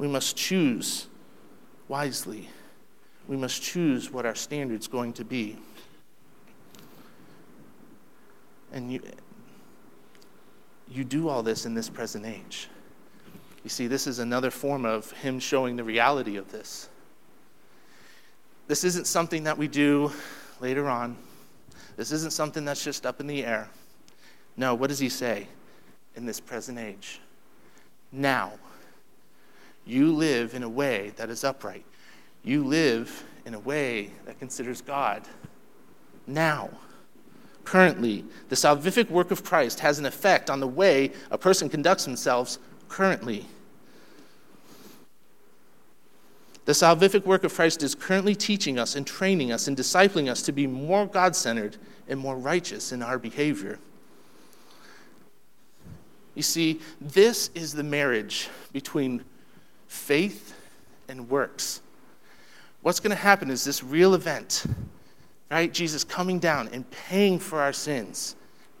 [0.00, 1.08] We must choose
[1.86, 2.48] wisely.
[3.28, 5.58] We must choose what our standard's going to be.
[8.72, 9.02] And you,
[10.88, 12.70] you do all this in this present age.
[13.62, 16.88] You see, this is another form of Him showing the reality of this.
[18.68, 20.12] This isn't something that we do
[20.60, 21.14] later on.
[21.96, 23.68] This isn't something that's just up in the air.
[24.56, 25.46] No, what does He say?
[26.16, 27.20] In this present age.
[28.10, 28.54] Now
[29.86, 31.84] you live in a way that is upright.
[32.42, 35.22] You live in a way that considers God.
[36.26, 36.70] Now,
[37.64, 42.04] currently, the salvific work of Christ has an effect on the way a person conducts
[42.04, 43.46] themselves currently.
[46.66, 50.42] The salvific work of Christ is currently teaching us and training us and discipling us
[50.42, 53.78] to be more God centered and more righteous in our behavior.
[56.34, 59.24] You see, this is the marriage between
[59.90, 60.54] faith
[61.08, 61.82] and works.
[62.82, 64.64] What's going to happen is this real event,
[65.50, 65.70] right?
[65.72, 68.36] Jesus coming down and paying for our sins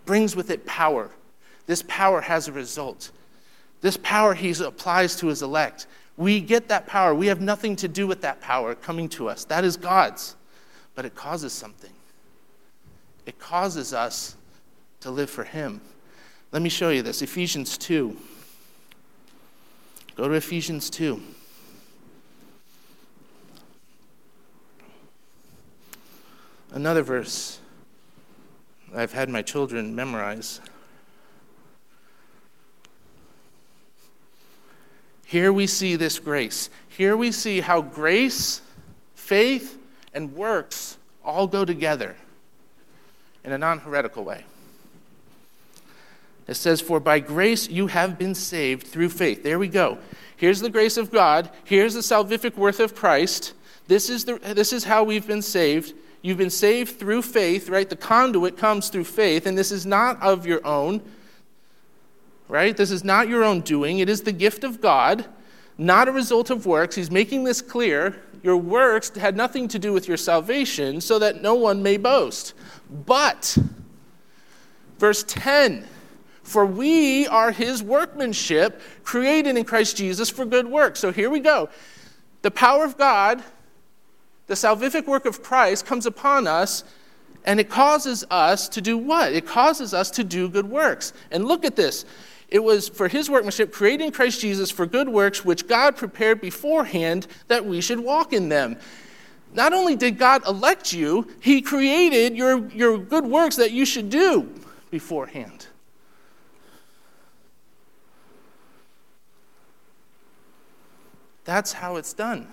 [0.06, 1.10] brings with it power.
[1.66, 3.10] This power has a result.
[3.80, 5.88] This power he applies to his elect.
[6.16, 7.12] We get that power.
[7.12, 9.44] We have nothing to do with that power coming to us.
[9.44, 10.36] That is God's.
[10.94, 11.92] But it causes something.
[13.26, 14.36] It causes us
[15.00, 15.80] to live for him.
[16.52, 18.16] Let me show you this Ephesians 2.
[20.16, 21.20] Go to Ephesians 2.
[26.72, 27.60] Another verse
[28.94, 30.60] I've had my children memorize.
[35.24, 36.70] Here we see this grace.
[36.88, 38.62] Here we see how grace,
[39.14, 39.78] faith,
[40.12, 42.16] and works all go together
[43.44, 44.44] in a non heretical way.
[46.46, 49.42] It says, For by grace you have been saved through faith.
[49.42, 49.98] There we go.
[50.36, 51.50] Here's the grace of God.
[51.64, 53.52] Here's the salvific worth of Christ.
[53.88, 55.94] This is, the, this is how we've been saved.
[56.22, 57.88] You've been saved through faith, right?
[57.88, 61.02] The conduit comes through faith, and this is not of your own,
[62.48, 62.76] right?
[62.76, 63.98] This is not your own doing.
[63.98, 65.26] It is the gift of God,
[65.78, 66.94] not a result of works.
[66.94, 68.20] He's making this clear.
[68.42, 72.54] Your works had nothing to do with your salvation, so that no one may boast.
[72.90, 73.56] But,
[74.98, 75.86] verse 10,
[76.50, 80.98] for we are his workmanship, created in Christ Jesus for good works.
[80.98, 81.68] So here we go.
[82.42, 83.40] The power of God,
[84.48, 86.82] the salvific work of Christ comes upon us,
[87.44, 89.32] and it causes us to do what?
[89.32, 91.12] It causes us to do good works.
[91.30, 92.04] And look at this.
[92.48, 96.40] It was for his workmanship, created in Christ Jesus for good works, which God prepared
[96.40, 98.76] beforehand that we should walk in them.
[99.54, 104.10] Not only did God elect you, he created your, your good works that you should
[104.10, 104.52] do
[104.90, 105.68] beforehand.
[111.44, 112.48] That's how it's done.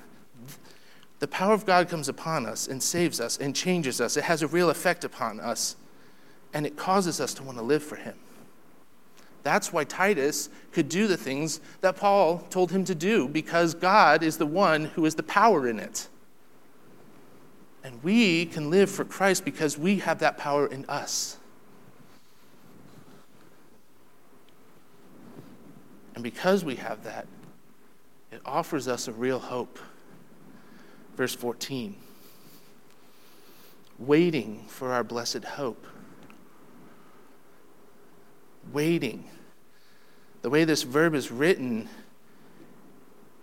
[1.19, 4.17] The power of God comes upon us and saves us and changes us.
[4.17, 5.75] It has a real effect upon us,
[6.53, 8.15] and it causes us to want to live for Him.
[9.47, 14.21] That's why Titus could do the things that Paul told him to do, because God
[14.21, 16.09] is the one who is the power in it.
[17.81, 21.37] And we can live for Christ because we have that power in us.
[26.13, 27.25] And because we have that,
[28.31, 29.79] it offers us a real hope.
[31.15, 31.95] Verse 14
[33.99, 35.85] waiting for our blessed hope.
[38.71, 39.29] Waiting.
[40.41, 41.89] The way this verb is written,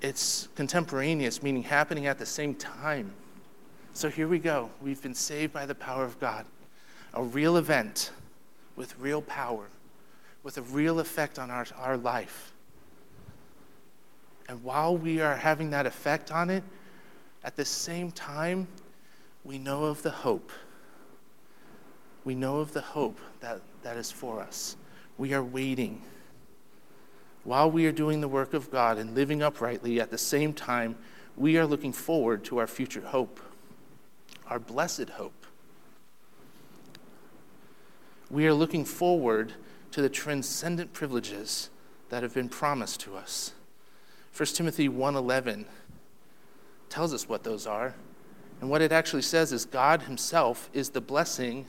[0.00, 3.12] it's contemporaneous, meaning happening at the same time.
[3.94, 4.70] So here we go.
[4.82, 6.46] We've been saved by the power of God.
[7.14, 8.10] A real event
[8.76, 9.66] with real power,
[10.42, 12.53] with a real effect on our, our life.
[14.48, 16.62] And while we are having that effect on it,
[17.42, 18.68] at the same time,
[19.44, 20.50] we know of the hope.
[22.24, 24.76] We know of the hope that, that is for us.
[25.18, 26.02] We are waiting.
[27.44, 30.96] While we are doing the work of God and living uprightly, at the same time,
[31.36, 33.40] we are looking forward to our future hope,
[34.48, 35.46] our blessed hope.
[38.30, 39.52] We are looking forward
[39.90, 41.68] to the transcendent privileges
[42.08, 43.52] that have been promised to us.
[44.36, 45.66] 1 Timothy 1:11
[46.88, 47.94] tells us what those are.
[48.60, 51.66] And what it actually says is God Himself is the blessing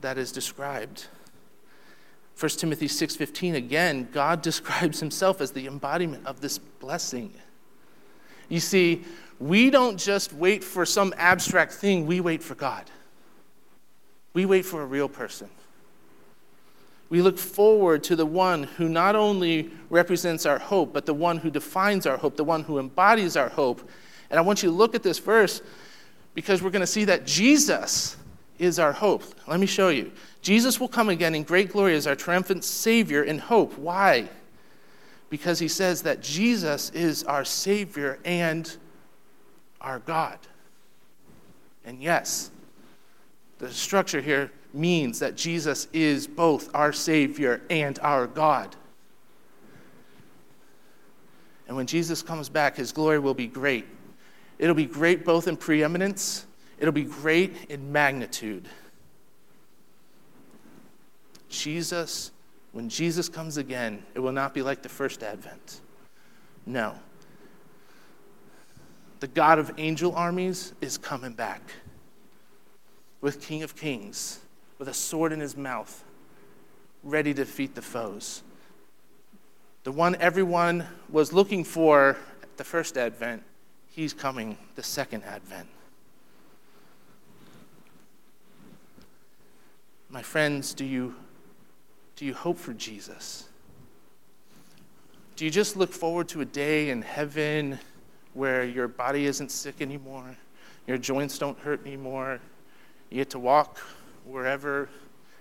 [0.00, 1.06] that is described.
[2.38, 7.34] 1 Timothy 6:15 again, God describes himself as the embodiment of this blessing.
[8.48, 9.04] You see,
[9.38, 12.90] we don't just wait for some abstract thing, we wait for God.
[14.32, 15.50] We wait for a real person.
[17.10, 21.38] We look forward to the one who not only represents our hope, but the one
[21.38, 23.88] who defines our hope, the one who embodies our hope.
[24.30, 25.60] And I want you to look at this verse
[26.34, 28.16] because we're going to see that Jesus
[28.60, 29.24] is our hope.
[29.48, 30.12] Let me show you.
[30.40, 33.76] Jesus will come again in great glory as our triumphant Savior in hope.
[33.76, 34.28] Why?
[35.30, 38.76] Because he says that Jesus is our Savior and
[39.80, 40.38] our God.
[41.84, 42.50] And yes,
[43.58, 48.76] the structure here means that Jesus is both our Savior and our God.
[51.66, 53.86] And when Jesus comes back, his glory will be great.
[54.58, 56.46] It'll be great both in preeminence,
[56.78, 58.68] it'll be great in magnitude.
[61.48, 62.30] Jesus,
[62.72, 65.80] when Jesus comes again, it will not be like the first advent.
[66.66, 66.94] No.
[69.18, 71.62] The God of angel armies is coming back
[73.20, 74.40] with King of Kings
[74.80, 76.02] with a sword in his mouth,
[77.04, 78.42] ready to defeat the foes.
[79.84, 83.42] The one everyone was looking for at the first advent,
[83.90, 85.68] he's coming the second advent.
[90.08, 91.14] My friends, do you,
[92.16, 93.50] do you hope for Jesus?
[95.36, 97.78] Do you just look forward to a day in heaven
[98.32, 100.38] where your body isn't sick anymore,
[100.86, 102.40] your joints don't hurt anymore,
[103.10, 103.78] you get to walk
[104.30, 104.88] wherever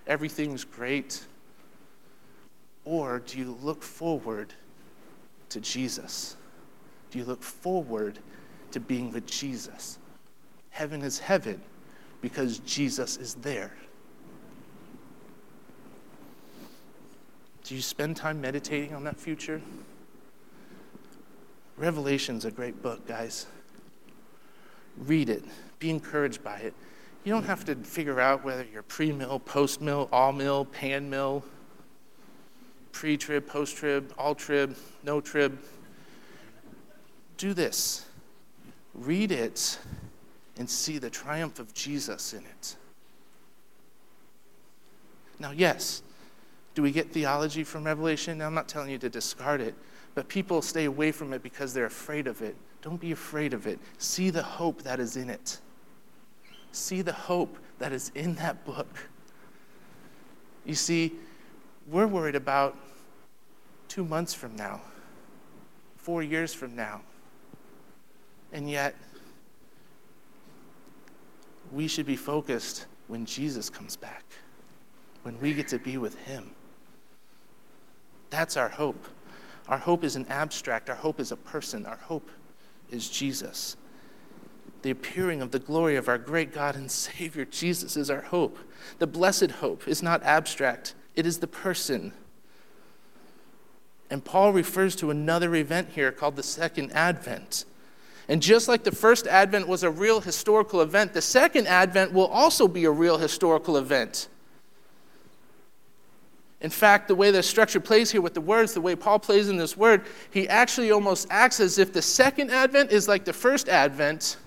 [0.07, 1.25] everything's great?
[2.85, 4.53] Or do you look forward
[5.49, 6.35] to Jesus?
[7.11, 8.19] Do you look forward
[8.71, 9.99] to being with Jesus?
[10.71, 11.61] Heaven is heaven
[12.21, 13.73] because Jesus is there.
[17.63, 19.61] Do you spend time meditating on that future?
[21.77, 23.45] Revelation's a great book, guys.
[24.97, 25.43] Read it,
[25.77, 26.73] be encouraged by it.
[27.23, 31.09] You don't have to figure out whether you're pre mill, post mill, all mill, pan
[31.09, 31.43] mill,
[32.91, 35.59] pre trib, post trib, all trib, no trib.
[37.37, 38.05] Do this
[38.93, 39.79] read it
[40.57, 42.75] and see the triumph of Jesus in it.
[45.39, 46.03] Now, yes,
[46.75, 48.41] do we get theology from Revelation?
[48.41, 49.73] I'm not telling you to discard it,
[50.15, 52.57] but people stay away from it because they're afraid of it.
[52.81, 53.79] Don't be afraid of it.
[53.97, 55.59] See the hope that is in it
[56.71, 59.09] see the hope that is in that book.
[60.65, 61.13] You see,
[61.87, 62.77] we're worried about
[63.87, 64.81] two months from now,
[65.97, 67.01] four years from now.
[68.51, 68.95] And yet,
[71.71, 74.23] we should be focused when Jesus comes back,
[75.23, 76.51] when we get to be with Him.
[78.29, 79.07] That's our hope.
[79.67, 82.29] Our hope is an abstract, our hope is a person, our hope
[82.89, 83.77] is Jesus
[84.81, 88.57] the appearing of the glory of our great God and Savior Jesus is our hope.
[88.99, 92.13] The blessed hope is not abstract, it is the person.
[94.09, 97.65] And Paul refers to another event here called the Second Advent.
[98.27, 102.27] And just like the first Advent was a real historical event, the Second Advent will
[102.27, 104.27] also be a real historical event.
[106.61, 109.47] In fact, the way the structure plays here with the words, the way Paul plays
[109.49, 113.33] in this word, he actually almost acts as if the second advent is like the
[113.33, 114.37] first advent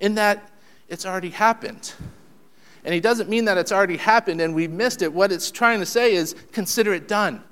[0.00, 0.50] in that
[0.88, 1.92] it's already happened.
[2.84, 5.12] And he doesn't mean that it's already happened and we missed it.
[5.12, 7.42] What it's trying to say is consider it done.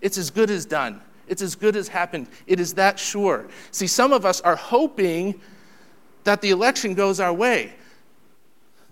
[0.00, 1.00] It's as good as done.
[1.26, 2.28] It's as good as happened.
[2.46, 3.48] It is that sure.
[3.72, 5.40] See, some of us are hoping
[6.24, 7.74] that the election goes our way.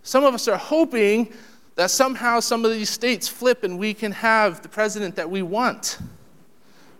[0.03, 1.33] Some of us are hoping
[1.77, 5.43] that somehow some of these states flip and we can have the president that we
[5.43, 5.99] want.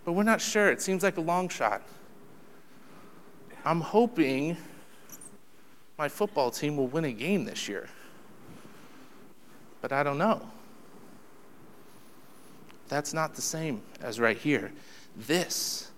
[0.05, 0.71] But we're not sure.
[0.71, 1.81] It seems like a long shot.
[3.65, 4.55] I'm hoping
[5.97, 7.87] my football team will win a game this year.
[9.81, 10.41] But I don't know.
[12.87, 14.71] That's not the same as right here.
[15.15, 15.91] This,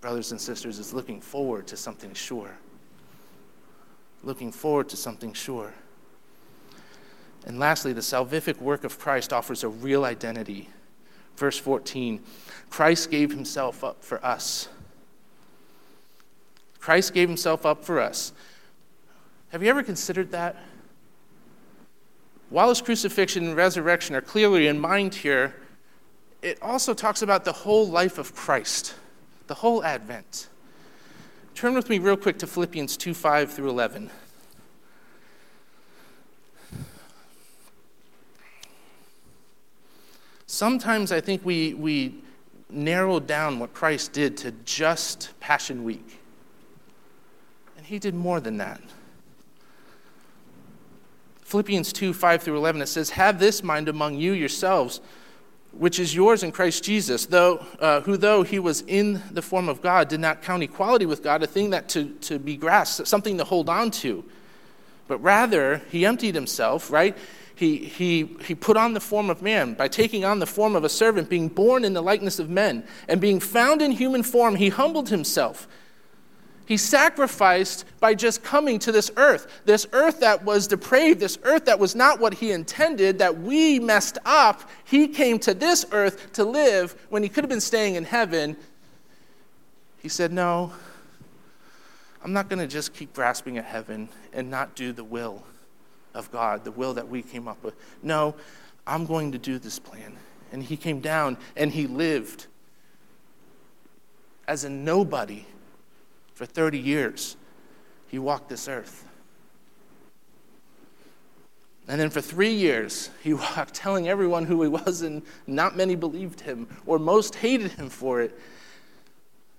[0.00, 2.56] brothers and sisters, is looking forward to something sure.
[4.24, 5.72] Looking forward to something sure.
[7.44, 10.68] And lastly, the salvific work of Christ offers a real identity.
[11.36, 12.20] Verse 14
[12.70, 14.68] Christ gave himself up for us.
[16.80, 18.32] Christ gave himself up for us.
[19.50, 20.56] Have you ever considered that?
[22.50, 25.54] While his crucifixion and resurrection are clearly in mind here,
[26.42, 28.94] it also talks about the whole life of Christ,
[29.46, 30.48] the whole Advent.
[31.54, 34.10] Turn with me real quick to Philippians 2 5 through 11.
[40.46, 42.14] Sometimes I think we, we
[42.70, 46.20] narrow down what Christ did to just Passion Week.
[47.76, 48.80] And he did more than that.
[51.46, 55.00] Philippians 2 5 through 11, it says, Have this mind among you yourselves,
[55.70, 59.68] which is yours in Christ Jesus, though, uh, who, though he was in the form
[59.68, 63.06] of God, did not count equality with God a thing that to, to be grasped,
[63.06, 64.24] something to hold on to.
[65.06, 67.16] But rather, he emptied himself, right?
[67.56, 70.84] he, he, he put on the form of man by taking on the form of
[70.84, 74.56] a servant, being born in the likeness of men, and being found in human form,
[74.56, 75.66] he humbled himself.
[76.66, 81.64] He sacrificed by just coming to this earth, this earth that was depraved, this earth
[81.66, 84.68] that was not what he intended, that we messed up.
[84.84, 88.56] He came to this earth to live when he could have been staying in heaven.
[89.98, 90.72] He said, No,
[92.24, 95.44] I'm not going to just keep grasping at heaven and not do the will
[96.14, 97.74] of God, the will that we came up with.
[98.02, 98.34] No,
[98.88, 100.16] I'm going to do this plan.
[100.50, 102.46] And he came down and he lived
[104.48, 105.44] as a nobody
[106.36, 107.34] for 30 years.
[108.08, 109.04] He walked this earth.
[111.88, 115.96] And then for three years, he walked telling everyone who he was, and not many
[115.96, 118.38] believed him, or most hated him for it.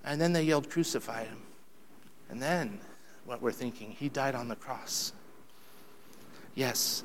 [0.05, 1.39] And then they yelled, Crucify him.
[2.29, 2.79] And then,
[3.25, 5.13] what we're thinking, he died on the cross.
[6.53, 7.03] Yes,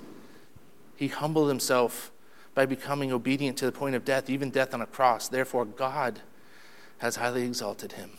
[0.97, 2.13] he humbled himself
[2.55, 5.29] by becoming obedient to the point of death, even death on a cross.
[5.29, 6.21] Therefore, God
[6.99, 8.11] has highly exalted him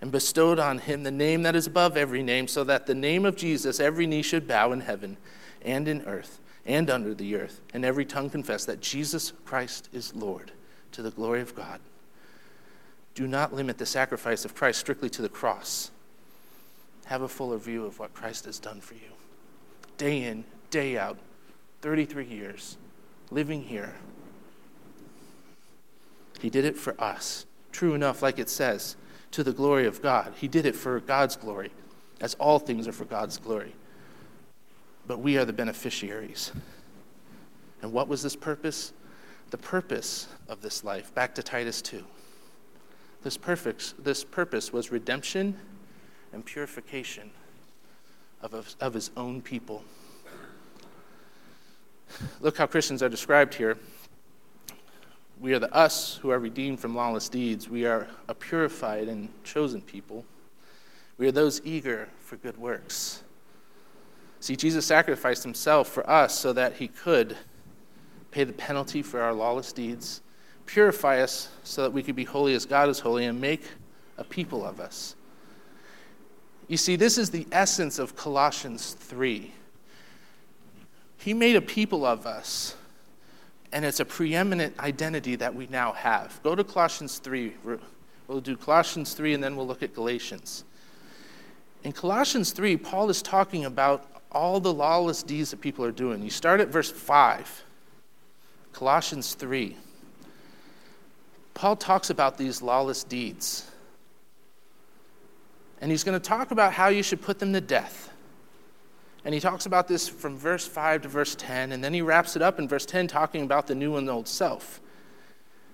[0.00, 3.24] and bestowed on him the name that is above every name, so that the name
[3.24, 5.16] of Jesus every knee should bow in heaven
[5.62, 10.14] and in earth and under the earth, and every tongue confess that Jesus Christ is
[10.14, 10.52] Lord
[10.92, 11.80] to the glory of God.
[13.14, 15.90] Do not limit the sacrifice of Christ strictly to the cross.
[17.06, 19.00] Have a fuller view of what Christ has done for you
[19.96, 21.16] day in, day out,
[21.80, 22.76] 33 years,
[23.30, 23.94] living here.
[26.40, 27.46] He did it for us.
[27.72, 28.96] True enough, like it says,
[29.32, 30.34] to the glory of God.
[30.36, 31.70] He did it for God's glory,
[32.20, 33.74] as all things are for God's glory.
[35.06, 36.52] But we are the beneficiaries.
[37.82, 38.92] And what was this purpose?
[39.50, 42.04] The purpose of this life, back to Titus 2.
[43.22, 45.56] This, perfect, this purpose was redemption
[46.32, 47.30] and purification
[48.42, 49.84] of, of his own people.
[52.40, 53.76] Look how Christians are described here.
[55.40, 57.68] We are the us who are redeemed from lawless deeds.
[57.68, 60.24] We are a purified and chosen people.
[61.18, 63.22] We are those eager for good works.
[64.40, 67.36] See, Jesus sacrificed himself for us so that he could
[68.30, 70.20] pay the penalty for our lawless deeds,
[70.66, 73.62] purify us so that we could be holy as God is holy, and make
[74.18, 75.16] a people of us.
[76.68, 79.52] You see, this is the essence of Colossians 3.
[81.18, 82.76] He made a people of us,
[83.72, 86.40] and it's a preeminent identity that we now have.
[86.42, 87.54] Go to Colossians 3.
[88.28, 90.64] We'll do Colossians 3, and then we'll look at Galatians.
[91.84, 96.22] In Colossians 3, Paul is talking about all the lawless deeds that people are doing.
[96.22, 97.64] You start at verse 5,
[98.72, 99.76] Colossians 3.
[101.54, 103.70] Paul talks about these lawless deeds.
[105.80, 108.10] And he's going to talk about how you should put them to death.
[109.26, 112.36] And he talks about this from verse 5 to verse 10, and then he wraps
[112.36, 114.80] it up in verse 10 talking about the new and the old self.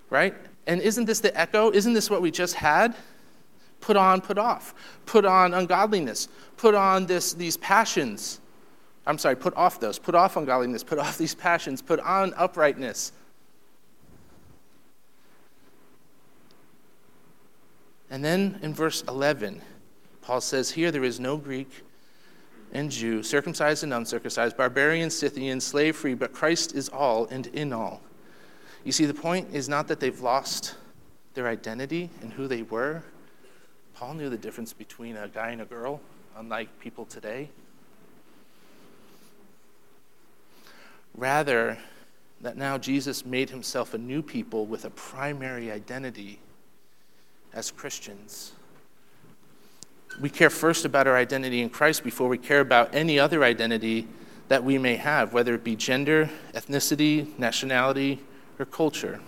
[0.09, 0.35] Right?
[0.67, 1.71] And isn't this the echo?
[1.71, 2.97] Isn't this what we just had?
[3.83, 4.75] Put on, put off.
[5.05, 6.29] Put on ungodliness.
[6.57, 8.41] Put on this, these passions.
[9.07, 9.99] I'm sorry, put off those.
[9.99, 10.83] Put off ungodliness.
[10.83, 11.83] Put off these passions.
[11.83, 13.13] Put on uprightness.
[18.09, 19.61] And then in verse 11,
[20.23, 21.83] Paul says, Here there is no Greek
[22.73, 27.73] and Jew, circumcised and uncircumcised, barbarian, Scythian, slave free, but Christ is all and in
[27.73, 28.01] all.
[28.85, 30.75] You see, the point is not that they've lost
[31.35, 33.03] their identity and who they were.
[33.95, 36.01] Paul knew the difference between a guy and a girl,
[36.37, 37.51] unlike people today.
[41.15, 41.79] Rather,
[42.41, 46.41] that now Jesus made himself a new people with a primary identity
[47.53, 48.53] as Christians
[50.21, 54.07] we care first about our identity in Christ before we care about any other identity
[54.49, 58.21] that we may have, whether it be gender, ethnicity, nationality,
[58.59, 59.21] or culture.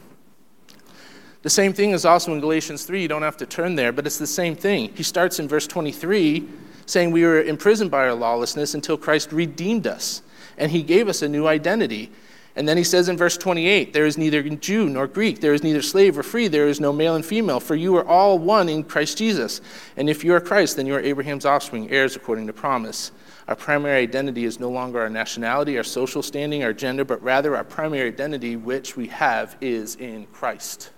[1.43, 3.03] The same thing is also in Galatians 3.
[3.03, 4.93] You don't have to turn there, but it's the same thing.
[4.95, 6.49] He starts in verse 23
[6.87, 10.23] saying, We were imprisoned by our lawlessness until Christ redeemed us,
[10.57, 12.11] and he gave us a new identity.
[12.57, 15.63] And then he says in verse 28 There is neither Jew nor Greek, there is
[15.63, 18.69] neither slave or free, there is no male and female, for you are all one
[18.69, 19.61] in Christ Jesus.
[19.97, 23.11] And if you are Christ, then you are Abraham's offspring, heirs according to promise.
[23.49, 27.57] Our primary identity is no longer our nationality, our social standing, our gender, but rather
[27.57, 30.91] our primary identity, which we have, is in Christ.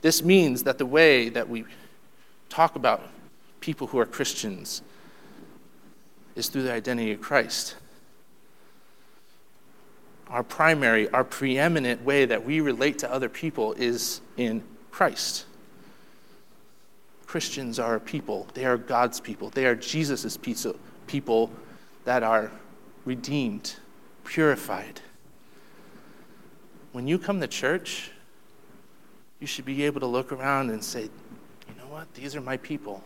[0.00, 1.64] This means that the way that we
[2.48, 3.08] talk about
[3.60, 4.82] people who are Christians
[6.34, 7.76] is through the identity of Christ
[10.28, 15.44] our primary, our preeminent way that we relate to other people is in Christ.
[17.26, 20.38] Christians are a people, they are God's people, they are Jesus'
[21.06, 21.50] people
[22.04, 22.50] that are
[23.04, 23.76] redeemed,
[24.24, 25.00] purified.
[26.92, 28.10] When you come to church,
[29.40, 32.12] you should be able to look around and say, you know what?
[32.14, 33.02] These are my people.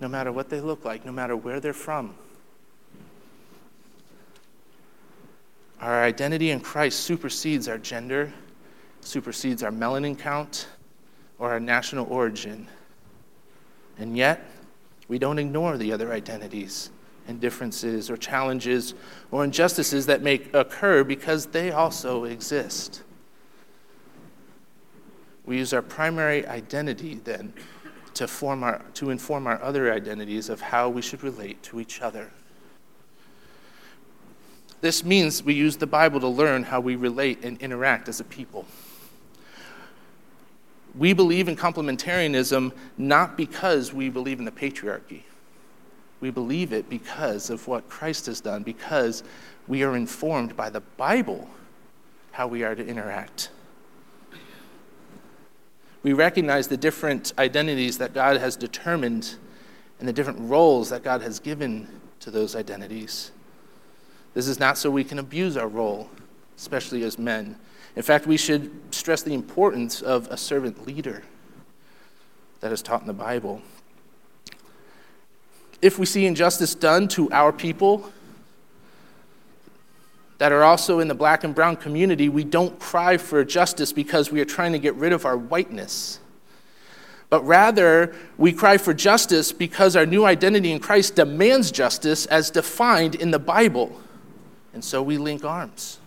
[0.00, 2.14] No matter what they look like, no matter where they're from.
[5.80, 8.32] Our identity in Christ supersedes our gender,
[9.00, 10.68] supersedes our melanin count,
[11.38, 12.66] or our national origin.
[13.98, 14.48] And yet,
[15.08, 16.90] we don't ignore the other identities
[17.28, 18.94] and differences or challenges
[19.30, 23.02] or injustices that may occur because they also exist.
[25.44, 27.52] We use our primary identity then
[28.14, 32.00] to, form our, to inform our other identities of how we should relate to each
[32.00, 32.30] other.
[34.80, 38.24] This means we use the Bible to learn how we relate and interact as a
[38.24, 38.66] people.
[40.94, 45.22] We believe in complementarianism not because we believe in the patriarchy.
[46.20, 49.22] We believe it because of what Christ has done, because
[49.68, 51.48] we are informed by the Bible
[52.32, 53.50] how we are to interact.
[56.02, 59.36] We recognize the different identities that God has determined
[59.98, 61.88] and the different roles that God has given
[62.20, 63.32] to those identities.
[64.36, 66.10] This is not so we can abuse our role,
[66.58, 67.56] especially as men.
[67.96, 71.22] In fact, we should stress the importance of a servant leader
[72.60, 73.62] that is taught in the Bible.
[75.80, 78.12] If we see injustice done to our people
[80.36, 84.30] that are also in the black and brown community, we don't cry for justice because
[84.30, 86.20] we are trying to get rid of our whiteness.
[87.30, 92.50] But rather, we cry for justice because our new identity in Christ demands justice as
[92.50, 93.98] defined in the Bible.
[94.76, 96.00] And so we link arms.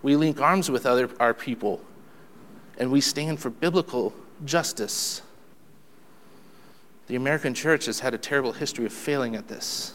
[0.00, 1.82] We link arms with other, our people,
[2.78, 4.14] and we stand for biblical
[4.46, 5.20] justice.
[7.08, 9.92] The American church has had a terrible history of failing at this,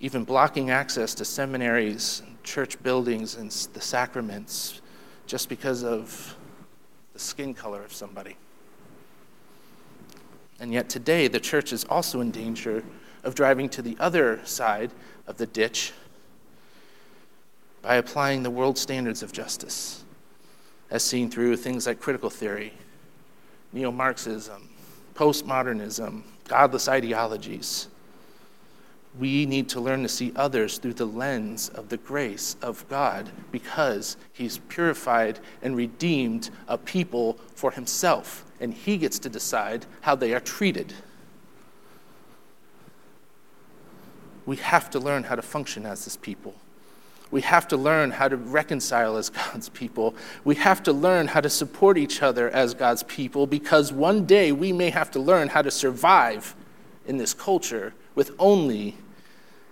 [0.00, 4.80] even blocking access to seminaries, church buildings, and the sacraments
[5.28, 6.36] just because of
[7.12, 8.36] the skin color of somebody.
[10.58, 12.82] And yet today, the church is also in danger
[13.22, 14.90] of driving to the other side
[15.28, 15.92] of the ditch
[17.82, 20.04] by applying the world standards of justice,
[20.90, 22.72] as seen through things like critical theory,
[23.72, 24.68] neo Marxism,
[25.14, 27.88] postmodernism, godless ideologies.
[29.18, 33.28] We need to learn to see others through the lens of the grace of God
[33.50, 40.14] because He's purified and redeemed a people for Himself, and He gets to decide how
[40.14, 40.92] they are treated.
[44.46, 46.54] We have to learn how to function as this people.
[47.30, 50.14] We have to learn how to reconcile as God's people.
[50.44, 54.52] We have to learn how to support each other as God's people because one day
[54.52, 56.54] we may have to learn how to survive
[57.06, 58.96] in this culture with only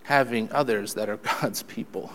[0.04, 2.12] having others that are God's people.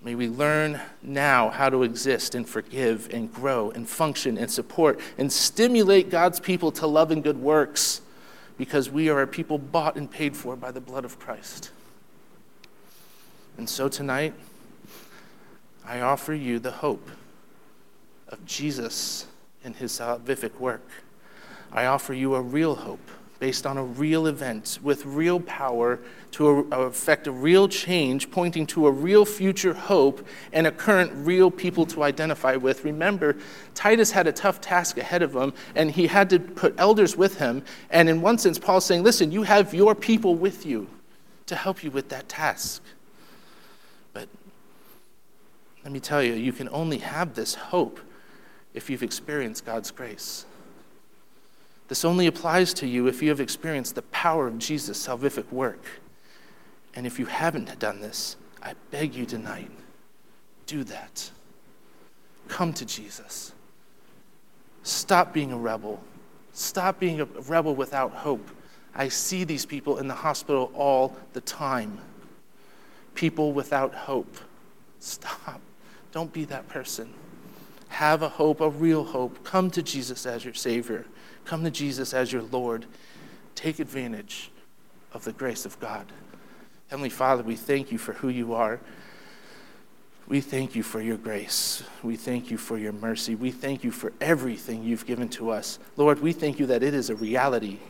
[0.00, 5.00] May we learn now how to exist and forgive and grow and function and support
[5.18, 8.00] and stimulate God's people to love and good works
[8.56, 11.72] because we are a people bought and paid for by the blood of Christ.
[13.58, 14.34] And so tonight,
[15.84, 17.10] I offer you the hope
[18.28, 19.26] of Jesus
[19.64, 20.88] and his salvific work.
[21.72, 25.98] I offer you a real hope based on a real event with real power
[26.30, 31.50] to affect a real change, pointing to a real future hope and a current real
[31.50, 32.84] people to identify with.
[32.84, 33.36] Remember,
[33.74, 37.38] Titus had a tough task ahead of him, and he had to put elders with
[37.38, 37.64] him.
[37.90, 40.86] And in one sense, Paul's saying, Listen, you have your people with you
[41.46, 42.82] to help you with that task.
[44.12, 44.28] But
[45.84, 48.00] let me tell you, you can only have this hope
[48.74, 50.44] if you've experienced God's grace.
[51.88, 55.82] This only applies to you if you have experienced the power of Jesus' salvific work.
[56.94, 59.70] And if you haven't done this, I beg you tonight,
[60.66, 61.30] do that.
[62.48, 63.52] Come to Jesus.
[64.82, 66.02] Stop being a rebel.
[66.52, 68.50] Stop being a rebel without hope.
[68.94, 71.98] I see these people in the hospital all the time.
[73.18, 74.36] People without hope.
[75.00, 75.60] Stop.
[76.12, 77.12] Don't be that person.
[77.88, 79.42] Have a hope, a real hope.
[79.42, 81.04] Come to Jesus as your Savior.
[81.44, 82.86] Come to Jesus as your Lord.
[83.56, 84.52] Take advantage
[85.12, 86.06] of the grace of God.
[86.90, 88.78] Heavenly Father, we thank you for who you are.
[90.28, 91.82] We thank you for your grace.
[92.04, 93.34] We thank you for your mercy.
[93.34, 95.80] We thank you for everything you've given to us.
[95.96, 97.80] Lord, we thank you that it is a reality.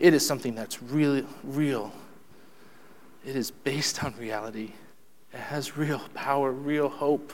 [0.00, 1.92] It is something that's really real.
[3.26, 4.70] It is based on reality.
[5.34, 7.32] It has real power, real hope.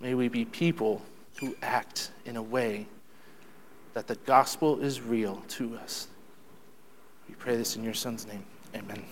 [0.00, 1.02] May we be people
[1.38, 2.86] who act in a way
[3.92, 6.08] that the gospel is real to us.
[7.28, 8.44] We pray this in your son's name.
[8.74, 9.04] Amen.